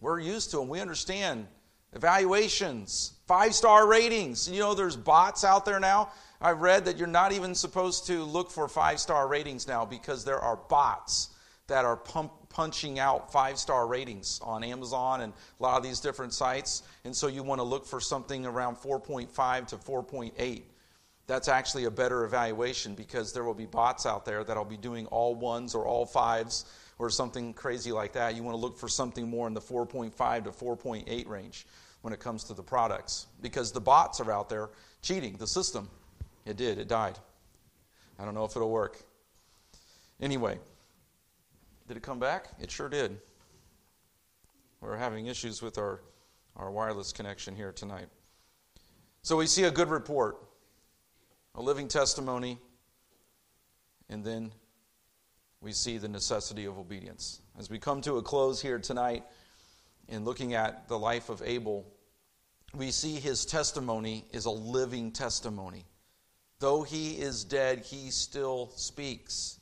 We're 0.00 0.18
used 0.18 0.50
to 0.50 0.56
them. 0.56 0.68
We 0.68 0.80
understand 0.80 1.46
evaluations, 1.94 3.12
five 3.26 3.54
star 3.54 3.86
ratings. 3.86 4.48
You 4.48 4.60
know, 4.60 4.74
there's 4.74 4.96
bots 4.96 5.44
out 5.44 5.64
there 5.64 5.80
now. 5.80 6.12
I've 6.40 6.62
read 6.62 6.86
that 6.86 6.96
you're 6.96 7.06
not 7.06 7.32
even 7.32 7.54
supposed 7.54 8.06
to 8.06 8.24
look 8.24 8.50
for 8.50 8.66
five 8.68 9.00
star 9.00 9.28
ratings 9.28 9.68
now 9.68 9.84
because 9.84 10.24
there 10.24 10.38
are 10.38 10.56
bots 10.56 11.30
that 11.66 11.84
are 11.84 11.96
pump, 11.96 12.32
punching 12.48 12.98
out 12.98 13.32
five 13.32 13.58
star 13.58 13.86
ratings 13.86 14.40
on 14.42 14.64
Amazon 14.64 15.20
and 15.22 15.32
a 15.32 15.62
lot 15.62 15.76
of 15.76 15.82
these 15.82 16.00
different 16.00 16.32
sites. 16.32 16.82
And 17.04 17.14
so 17.14 17.26
you 17.26 17.42
want 17.42 17.60
to 17.60 17.64
look 17.64 17.86
for 17.86 18.00
something 18.00 18.46
around 18.46 18.76
4.5 18.76 19.66
to 19.68 19.76
4.8. 19.76 20.62
That's 21.26 21.48
actually 21.48 21.84
a 21.84 21.90
better 21.90 22.24
evaluation 22.24 22.94
because 22.94 23.32
there 23.32 23.44
will 23.44 23.54
be 23.54 23.66
bots 23.66 24.04
out 24.04 24.24
there 24.24 24.42
that'll 24.42 24.64
be 24.64 24.76
doing 24.76 25.06
all 25.06 25.34
ones 25.34 25.76
or 25.76 25.86
all 25.86 26.04
fives 26.04 26.64
or 27.00 27.08
something 27.08 27.54
crazy 27.54 27.92
like 27.92 28.12
that. 28.12 28.34
You 28.34 28.42
want 28.42 28.52
to 28.52 28.60
look 28.60 28.76
for 28.76 28.86
something 28.86 29.26
more 29.26 29.48
in 29.48 29.54
the 29.54 29.60
4.5 29.60 30.44
to 30.44 30.50
4.8 30.50 31.26
range 31.26 31.66
when 32.02 32.12
it 32.12 32.20
comes 32.20 32.44
to 32.44 32.54
the 32.54 32.62
products 32.62 33.26
because 33.40 33.72
the 33.72 33.80
bots 33.80 34.20
are 34.20 34.30
out 34.30 34.50
there 34.50 34.68
cheating 35.00 35.34
the 35.38 35.46
system. 35.46 35.88
It 36.44 36.58
did, 36.58 36.78
it 36.78 36.88
died. 36.88 37.18
I 38.18 38.26
don't 38.26 38.34
know 38.34 38.44
if 38.44 38.54
it'll 38.54 38.70
work. 38.70 39.02
Anyway, 40.20 40.58
did 41.88 41.96
it 41.96 42.02
come 42.02 42.18
back? 42.18 42.48
It 42.60 42.70
sure 42.70 42.90
did. 42.90 43.16
We're 44.82 44.98
having 44.98 45.26
issues 45.26 45.62
with 45.62 45.78
our, 45.78 46.02
our 46.56 46.70
wireless 46.70 47.12
connection 47.12 47.56
here 47.56 47.72
tonight. 47.72 48.08
So 49.22 49.36
we 49.36 49.46
see 49.46 49.64
a 49.64 49.70
good 49.70 49.88
report, 49.88 50.36
a 51.54 51.62
living 51.62 51.88
testimony, 51.88 52.58
and 54.10 54.22
then 54.22 54.52
we 55.60 55.72
see 55.72 55.98
the 55.98 56.08
necessity 56.08 56.64
of 56.64 56.78
obedience. 56.78 57.42
As 57.58 57.68
we 57.68 57.78
come 57.78 58.00
to 58.02 58.16
a 58.16 58.22
close 58.22 58.62
here 58.62 58.78
tonight 58.78 59.24
in 60.08 60.24
looking 60.24 60.54
at 60.54 60.88
the 60.88 60.98
life 60.98 61.28
of 61.28 61.42
Abel, 61.44 61.86
we 62.74 62.90
see 62.90 63.16
his 63.16 63.44
testimony 63.44 64.24
is 64.32 64.46
a 64.46 64.50
living 64.50 65.12
testimony. 65.12 65.84
Though 66.60 66.82
he 66.82 67.12
is 67.12 67.44
dead, 67.44 67.80
he 67.80 68.10
still 68.10 68.70
speaks. 68.76 69.60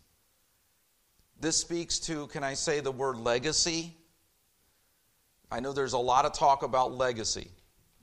This 1.40 1.56
speaks 1.56 1.98
to, 2.00 2.28
can 2.28 2.44
I 2.44 2.54
say 2.54 2.80
the 2.80 2.92
word 2.92 3.16
legacy? 3.16 3.96
I 5.50 5.60
know 5.60 5.72
there's 5.72 5.94
a 5.94 5.98
lot 5.98 6.24
of 6.24 6.32
talk 6.32 6.62
about 6.62 6.92
legacy, 6.92 7.50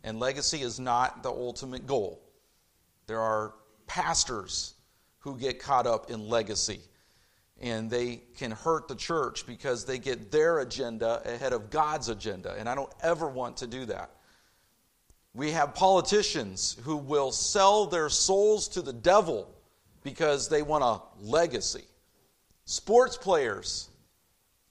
and 0.03 0.19
legacy 0.19 0.61
is 0.61 0.79
not 0.79 1.23
the 1.23 1.29
ultimate 1.29 1.85
goal. 1.85 2.21
There 3.07 3.21
are 3.21 3.53
pastors 3.87 4.73
who 5.19 5.37
get 5.37 5.59
caught 5.59 5.87
up 5.87 6.09
in 6.09 6.27
legacy 6.27 6.81
and 7.61 7.89
they 7.89 8.21
can 8.37 8.51
hurt 8.51 8.87
the 8.87 8.95
church 8.95 9.45
because 9.45 9.85
they 9.85 9.97
get 9.97 10.31
their 10.31 10.59
agenda 10.59 11.21
ahead 11.25 11.53
of 11.53 11.69
God's 11.69 12.09
agenda. 12.09 12.55
And 12.57 12.67
I 12.67 12.75
don't 12.75 12.93
ever 13.01 13.27
want 13.27 13.57
to 13.57 13.67
do 13.67 13.85
that. 13.85 14.11
We 15.33 15.51
have 15.51 15.73
politicians 15.73 16.77
who 16.83 16.97
will 16.97 17.31
sell 17.31 17.85
their 17.85 18.09
souls 18.09 18.67
to 18.69 18.81
the 18.81 18.93
devil 18.93 19.53
because 20.03 20.47
they 20.47 20.61
want 20.61 20.83
a 20.83 21.01
legacy. 21.21 21.83
Sports 22.65 23.17
players 23.17 23.89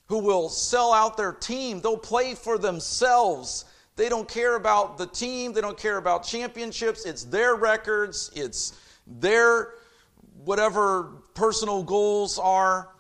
who 0.07 0.19
will 0.19 0.49
sell 0.49 0.93
out 0.93 1.17
their 1.17 1.33
team, 1.33 1.81
they'll 1.81 1.97
play 1.97 2.35
for 2.35 2.59
themselves. 2.59 3.65
They 3.97 4.09
don't 4.09 4.29
care 4.29 4.57
about 4.57 4.99
the 4.99 5.07
team, 5.07 5.53
they 5.53 5.61
don't 5.61 5.79
care 5.79 5.97
about 5.97 6.25
championships. 6.25 7.07
It's 7.07 7.25
their 7.25 7.55
records, 7.57 8.31
it's 8.35 8.79
their 9.07 9.75
whatever 10.45 11.23
personal 11.35 11.83
goals 11.83 12.39
are, 12.39 12.91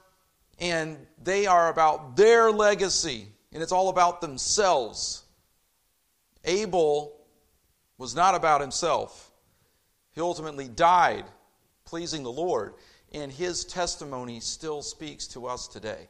and 0.58 0.98
they 1.22 1.46
are 1.46 1.68
about 1.68 2.16
their 2.16 2.50
legacy, 2.50 3.26
and 3.52 3.62
it's 3.62 3.72
all 3.72 3.88
about 3.88 4.20
themselves. 4.20 5.24
Abel 6.44 7.16
was 7.98 8.14
not 8.14 8.34
about 8.34 8.60
himself. 8.60 9.30
He 10.12 10.20
ultimately 10.20 10.68
died 10.68 11.24
pleasing 11.84 12.22
the 12.22 12.32
Lord, 12.32 12.74
and 13.12 13.30
his 13.30 13.64
testimony 13.64 14.40
still 14.40 14.82
speaks 14.82 15.26
to 15.28 15.46
us 15.46 15.68
today. 15.68 16.08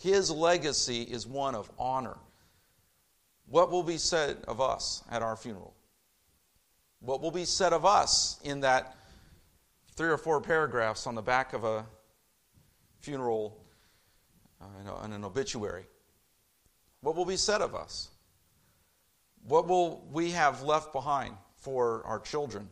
His 0.00 0.30
legacy 0.30 1.02
is 1.02 1.26
one 1.26 1.54
of 1.54 1.70
honor. 1.78 2.16
What 3.48 3.70
will 3.70 3.82
be 3.82 3.98
said 3.98 4.38
of 4.48 4.60
us 4.60 5.02
at 5.10 5.22
our 5.22 5.36
funeral? 5.36 5.74
What 7.00 7.20
will 7.20 7.30
be 7.30 7.44
said 7.44 7.72
of 7.72 7.84
us 7.84 8.40
in 8.42 8.60
that 8.60 8.95
three 9.96 10.08
or 10.08 10.18
four 10.18 10.40
paragraphs 10.40 11.06
on 11.06 11.14
the 11.14 11.22
back 11.22 11.54
of 11.54 11.64
a 11.64 11.86
funeral 13.00 13.56
uh, 14.60 15.02
and 15.02 15.14
an 15.14 15.24
obituary. 15.24 15.86
What 17.00 17.16
will 17.16 17.24
be 17.24 17.36
said 17.36 17.62
of 17.62 17.74
us? 17.74 18.10
What 19.46 19.66
will 19.68 20.06
we 20.12 20.32
have 20.32 20.62
left 20.62 20.92
behind 20.92 21.34
for 21.56 22.02
our 22.04 22.18
children, 22.18 22.68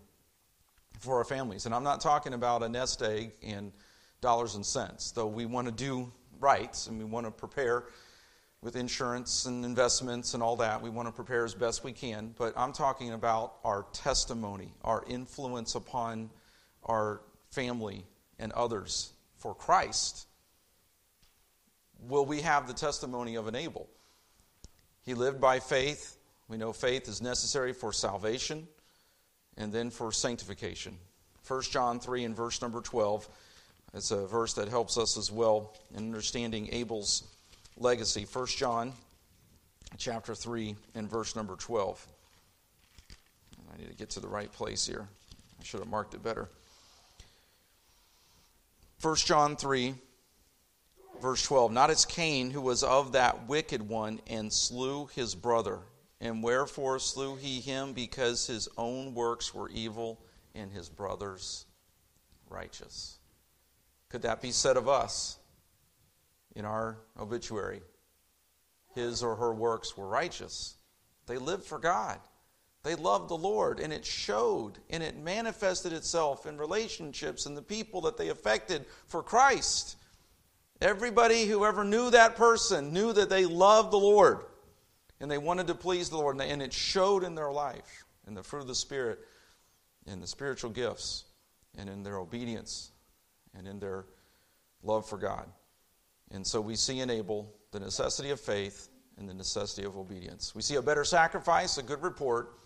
for 0.99 1.19
our 1.19 1.25
families? 1.25 1.67
And 1.67 1.75
I'm 1.75 1.85
not 1.85 2.01
talking 2.01 2.35
about 2.35 2.63
a 2.63 2.69
nest 2.69 3.03
egg 3.03 3.33
and 3.43 3.73
dollars 4.21 4.55
and 4.55 4.67
cents, 4.67 5.13
though 5.13 5.27
we 5.27 5.47
want 5.47 5.67
to 5.67 5.73
do 5.73 6.13
right 6.41 6.77
and 6.89 6.99
we 6.99 7.05
want 7.05 7.27
to 7.27 7.31
prepare 7.31 7.85
with 8.61 8.77
insurance 8.77 9.47
and 9.47 9.65
investments 9.65 10.35
and 10.35 10.43
all 10.43 10.57
that. 10.57 10.83
We 10.83 10.91
want 10.91 11.07
to 11.07 11.13
prepare 11.13 11.45
as 11.45 11.55
best 11.55 11.85
we 11.85 11.93
can. 11.93 12.35
But 12.37 12.55
I'm 12.57 12.73
talking 12.73 13.13
about 13.13 13.57
our 13.63 13.87
testimony, 13.93 14.73
our 14.83 15.05
influence 15.07 15.75
upon 15.75 16.31
our 16.85 17.21
family 17.51 18.05
and 18.39 18.53
others 18.53 19.13
for 19.39 19.55
Christ, 19.55 20.27
will 22.01 22.27
we 22.27 22.41
have 22.41 22.67
the 22.67 22.75
testimony 22.75 23.37
of 23.37 23.47
an 23.47 23.55
Abel? 23.55 23.89
He 25.05 25.15
lived 25.15 25.41
by 25.41 25.61
faith. 25.61 26.17
We 26.49 26.57
know 26.57 26.73
faith 26.73 27.09
is 27.09 27.23
necessary 27.23 27.73
for 27.73 27.93
salvation 27.93 28.67
and 29.57 29.73
then 29.73 29.91
for 29.91 30.13
sanctification. 30.13 30.97
1 31.47 31.63
John 31.71 32.01
3 32.01 32.25
and 32.25 32.37
verse 32.37 32.63
number 32.63 32.81
12. 32.81 33.29
It's 33.93 34.11
a 34.11 34.27
verse 34.27 34.55
that 34.55 34.69
helps 34.69 34.99
us 34.99 35.17
as 35.17 35.31
well 35.31 35.77
in 35.95 36.05
understanding 36.05 36.69
Abel's 36.73 37.23
legacy. 37.77 38.27
1 38.31 38.47
John 38.47 38.93
chapter 39.99 40.35
3 40.35 40.75
and 40.95 41.09
verse 41.09 41.37
number 41.37 41.55
12. 41.57 42.07
I 43.73 43.77
need 43.79 43.89
to 43.89 43.97
get 43.97 44.11
to 44.11 44.21
the 44.21 44.29
right 44.29 44.51
place 44.53 44.87
here. 44.87 45.07
I 45.61 45.65
should 45.65 45.81
have 45.81 45.89
marked 45.89 46.15
it 46.15 46.23
better. 46.23 46.49
1 49.01 49.17
John 49.17 49.57
3, 49.57 49.95
verse 51.21 51.43
12. 51.43 51.73
Not 51.73 51.91
as 51.91 52.05
Cain, 52.05 52.51
who 52.51 52.61
was 52.61 52.83
of 52.83 53.13
that 53.13 53.49
wicked 53.49 53.83
one 53.83 54.21
and 54.27 54.53
slew 54.53 55.07
his 55.15 55.35
brother. 55.35 55.81
And 56.21 56.43
wherefore 56.43 56.99
slew 56.99 57.37
he 57.37 57.61
him? 57.61 57.93
Because 57.93 58.47
his 58.47 58.69
own 58.79 59.15
works 59.15 59.53
were 59.55 59.69
evil 59.69 60.21
and 60.55 60.73
his 60.73 60.89
brother's 60.89 61.67
righteous. 62.49 63.19
Could 64.09 64.23
that 64.23 64.41
be 64.41 64.53
said 64.53 64.77
of 64.77 64.89
us 64.89 65.39
in 66.55 66.65
our 66.65 66.99
obituary? 67.19 67.83
His 68.95 69.23
or 69.23 69.37
her 69.37 69.53
works 69.53 69.97
were 69.97 70.07
righteous. 70.07 70.77
They 71.27 71.37
lived 71.37 71.65
for 71.65 71.79
God. 71.79 72.21
They 72.85 72.95
loved 72.95 73.31
the 73.31 73.37
Lord, 73.37 73.81
and 73.81 73.93
it 73.93 74.05
showed 74.05 74.79
and 74.91 75.03
it 75.03 75.17
manifested 75.17 75.93
itself 75.93 76.45
in 76.47 76.59
relationships 76.59 77.47
and 77.47 77.57
the 77.57 77.63
people 77.63 78.03
that 78.03 78.19
they 78.19 78.29
affected 78.29 78.85
for 79.07 79.23
Christ. 79.23 79.97
Everybody 80.83 81.47
who 81.47 81.65
ever 81.65 81.83
knew 81.83 82.11
that 82.11 82.37
person 82.37 82.93
knew 82.93 83.15
that 83.15 83.31
they 83.31 83.47
loved 83.47 83.91
the 83.91 83.99
Lord 83.99 84.45
and 85.19 85.31
they 85.31 85.39
wanted 85.39 85.67
to 85.69 85.75
please 85.75 86.11
the 86.11 86.19
Lord, 86.19 86.39
and 86.39 86.61
it 86.61 86.75
showed 86.75 87.25
in 87.25 87.35
their 87.35 87.51
life, 87.51 88.05
in 88.27 88.35
the 88.35 88.43
fruit 88.43 88.61
of 88.61 88.67
the 88.67 88.75
Spirit, 88.75 89.21
in 90.07 90.21
the 90.21 90.27
spiritual 90.27 90.71
gifts, 90.71 91.25
and 91.79 91.89
in 91.89 92.03
their 92.03 92.19
obedience, 92.19 92.91
and 93.57 93.67
in 93.67 93.79
their 93.79 94.05
love 94.83 95.09
for 95.09 95.17
God. 95.17 95.49
And 96.33 96.47
so 96.47 96.61
we 96.61 96.77
see 96.77 97.01
in 97.01 97.09
Abel 97.09 97.51
the 97.71 97.81
necessity 97.81 98.31
of 98.31 98.41
faith 98.41 98.89
and 99.17 99.27
the 99.27 99.33
necessity 99.33 99.87
of 99.87 99.97
obedience. 99.97 100.55
We 100.55 100.61
see 100.61 100.75
a 100.75 100.83
better 100.83 101.05
sacrifice, 101.05 101.79
a 101.79 101.83
good 101.83 102.03
report, 102.03 102.59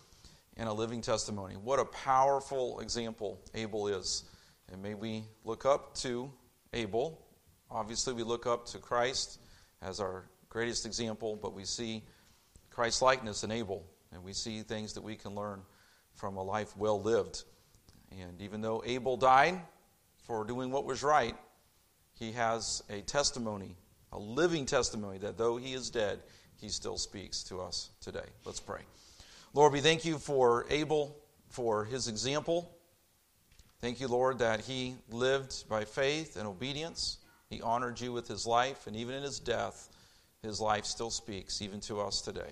and 0.59 0.67
a 0.67 0.73
living 0.73 1.01
testimony. 1.01 1.55
What 1.55 1.79
a 1.79 1.85
powerful 1.85 2.81
example 2.81 3.39
Abel 3.55 3.87
is. 3.87 4.25
And 4.69 4.83
may 4.83 4.93
we 4.93 5.23
look 5.45 5.65
up 5.65 5.95
to 5.99 6.29
Abel. 6.73 7.25
Obviously, 7.71 8.13
we 8.13 8.23
look 8.23 8.45
up 8.45 8.65
to 8.67 8.77
Christ 8.77 9.39
as 9.81 10.01
our 10.01 10.25
greatest 10.49 10.85
example, 10.85 11.39
but 11.41 11.53
we 11.53 11.63
see 11.63 12.03
Christ 12.69 13.01
likeness 13.01 13.45
in 13.45 13.51
Abel, 13.51 13.85
and 14.11 14.21
we 14.21 14.33
see 14.33 14.61
things 14.61 14.93
that 14.93 15.01
we 15.01 15.15
can 15.15 15.33
learn 15.33 15.61
from 16.13 16.35
a 16.35 16.43
life 16.43 16.75
well 16.75 17.01
lived. 17.01 17.43
And 18.19 18.41
even 18.41 18.59
though 18.59 18.83
Abel 18.85 19.15
died 19.15 19.61
for 20.23 20.43
doing 20.43 20.71
what 20.71 20.83
was 20.83 21.03
right, 21.03 21.37
he 22.15 22.33
has 22.33 22.83
a 22.89 22.99
testimony, 23.01 23.77
a 24.11 24.19
living 24.19 24.65
testimony, 24.65 25.19
that 25.19 25.37
though 25.37 25.55
he 25.55 25.73
is 25.73 25.89
dead, 25.89 26.19
he 26.57 26.67
still 26.67 26.97
speaks 26.97 27.43
to 27.43 27.61
us 27.61 27.91
today. 28.01 28.27
Let's 28.43 28.59
pray. 28.59 28.81
Lord, 29.55 29.73
we 29.73 29.81
thank 29.81 30.05
you 30.05 30.19
for 30.19 30.67
Abel, 30.69 31.17
for 31.47 31.83
his 31.83 32.07
example. 32.07 32.71
Thank 33.81 33.99
you, 33.99 34.07
Lord, 34.07 34.37
that 34.39 34.61
he 34.61 34.93
lived 35.09 35.67
by 35.67 35.85
faith 35.85 36.37
and 36.37 36.47
obedience. 36.47 37.17
He 37.49 37.59
honored 37.59 37.99
you 37.99 38.13
with 38.13 38.27
his 38.27 38.45
life, 38.45 38.85
and 38.85 38.95
even 38.95 39.15
in 39.15 39.23
his 39.23 39.39
death, 39.39 39.89
his 40.43 40.61
life 40.61 40.85
still 40.85 41.09
speaks, 41.09 41.63
even 41.63 41.79
to 41.81 41.99
us 41.99 42.21
today. 42.21 42.51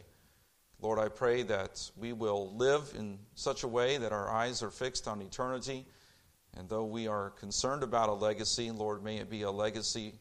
Lord, 0.82 0.98
I 0.98 1.10
pray 1.10 1.44
that 1.44 1.92
we 1.96 2.14
will 2.14 2.56
live 2.56 2.92
in 2.98 3.20
such 3.36 3.62
a 3.62 3.68
way 3.68 3.98
that 3.98 4.12
our 4.12 4.32
eyes 4.32 4.64
are 4.64 4.72
fixed 4.72 5.08
on 5.08 5.22
eternity. 5.22 5.86
And 6.56 6.68
though 6.68 6.86
we 6.86 7.08
are 7.08 7.30
concerned 7.30 7.84
about 7.84 8.10
a 8.10 8.14
legacy, 8.14 8.72
Lord, 8.72 9.04
may 9.04 9.18
it 9.18 9.30
be 9.30 9.44
a 9.44 9.52
legacy 9.52 10.14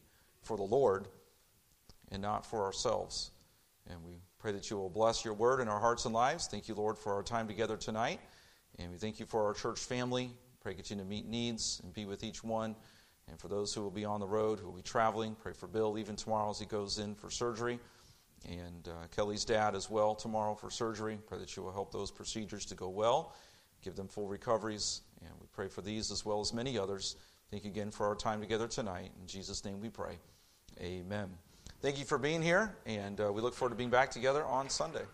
for 0.42 0.58
the 0.58 0.62
Lord 0.62 1.08
and 2.12 2.20
not 2.20 2.44
for 2.44 2.64
ourselves. 2.64 3.30
And 3.88 4.04
we 4.04 4.18
pray 4.46 4.52
that 4.52 4.70
you 4.70 4.76
will 4.76 4.88
bless 4.88 5.24
your 5.24 5.35
word 5.35 5.59
in 5.59 5.66
our 5.66 5.80
hearts 5.80 6.04
and 6.04 6.14
lives. 6.14 6.46
Thank 6.46 6.68
you, 6.68 6.76
Lord, 6.76 6.96
for 6.96 7.12
our 7.12 7.24
time 7.24 7.48
together 7.48 7.76
tonight. 7.76 8.20
And 8.78 8.92
we 8.92 8.96
thank 8.96 9.18
you 9.18 9.26
for 9.26 9.44
our 9.44 9.52
church 9.52 9.80
family. 9.80 10.30
Pray 10.61 10.76
you 10.76 10.85
to 10.85 11.04
meet 11.04 11.26
needs 11.26 11.80
and 11.82 11.92
be 11.92 12.04
with 12.04 12.22
each 12.22 12.44
one. 12.44 12.76
And 13.28 13.40
for 13.40 13.48
those 13.48 13.74
who 13.74 13.82
will 13.82 13.90
be 13.90 14.04
on 14.04 14.20
the 14.20 14.26
road, 14.28 14.61
who 14.61 14.66
will 14.66 14.76
be 14.76 14.82
traveling, 14.82 15.35
pray 15.35 15.52
for 15.52 15.66
Bill 15.66 15.98
even 15.98 16.14
tomorrow 16.14 16.48
as 16.48 16.61
he 16.61 16.64
goes 16.64 17.00
in 17.00 17.16
for 17.16 17.28
surgery 17.28 17.80
and 18.48 18.87
uh, 18.87 19.09
Kelly's 19.11 19.44
dad 19.44 19.74
as 19.74 19.90
well 19.90 20.14
tomorrow 20.14 20.54
for 20.54 20.70
surgery. 20.70 21.18
Pray 21.26 21.38
that 21.38 21.56
you 21.56 21.64
will 21.64 21.72
help 21.72 21.90
those 21.90 22.12
procedures 22.12 22.64
to 22.66 22.76
go 22.76 22.88
well, 22.88 23.35
give 23.82 23.96
them 23.96 24.06
full 24.06 24.28
recoveries, 24.28 25.00
and 25.22 25.32
we 25.40 25.48
pray 25.52 25.66
for 25.66 25.82
these 25.82 26.12
as 26.12 26.24
well 26.24 26.40
as 26.40 26.54
many 26.54 26.78
others. 26.78 27.16
Thank 27.50 27.64
you 27.64 27.70
again 27.70 27.90
for 27.90 28.06
our 28.06 28.14
time 28.14 28.40
together 28.40 28.68
tonight. 28.68 29.11
In 29.20 29.26
Jesus' 29.26 29.64
name 29.64 29.80
we 29.80 29.88
pray. 29.88 30.20
Amen. 30.80 31.30
Thank 31.82 31.98
you 31.98 32.06
for 32.06 32.16
being 32.16 32.40
here, 32.42 32.74
and 32.86 33.20
uh, 33.20 33.30
we 33.30 33.42
look 33.42 33.54
forward 33.54 33.70
to 33.70 33.76
being 33.76 33.90
back 33.90 34.10
together 34.10 34.44
on 34.44 34.70
Sunday. 34.70 35.04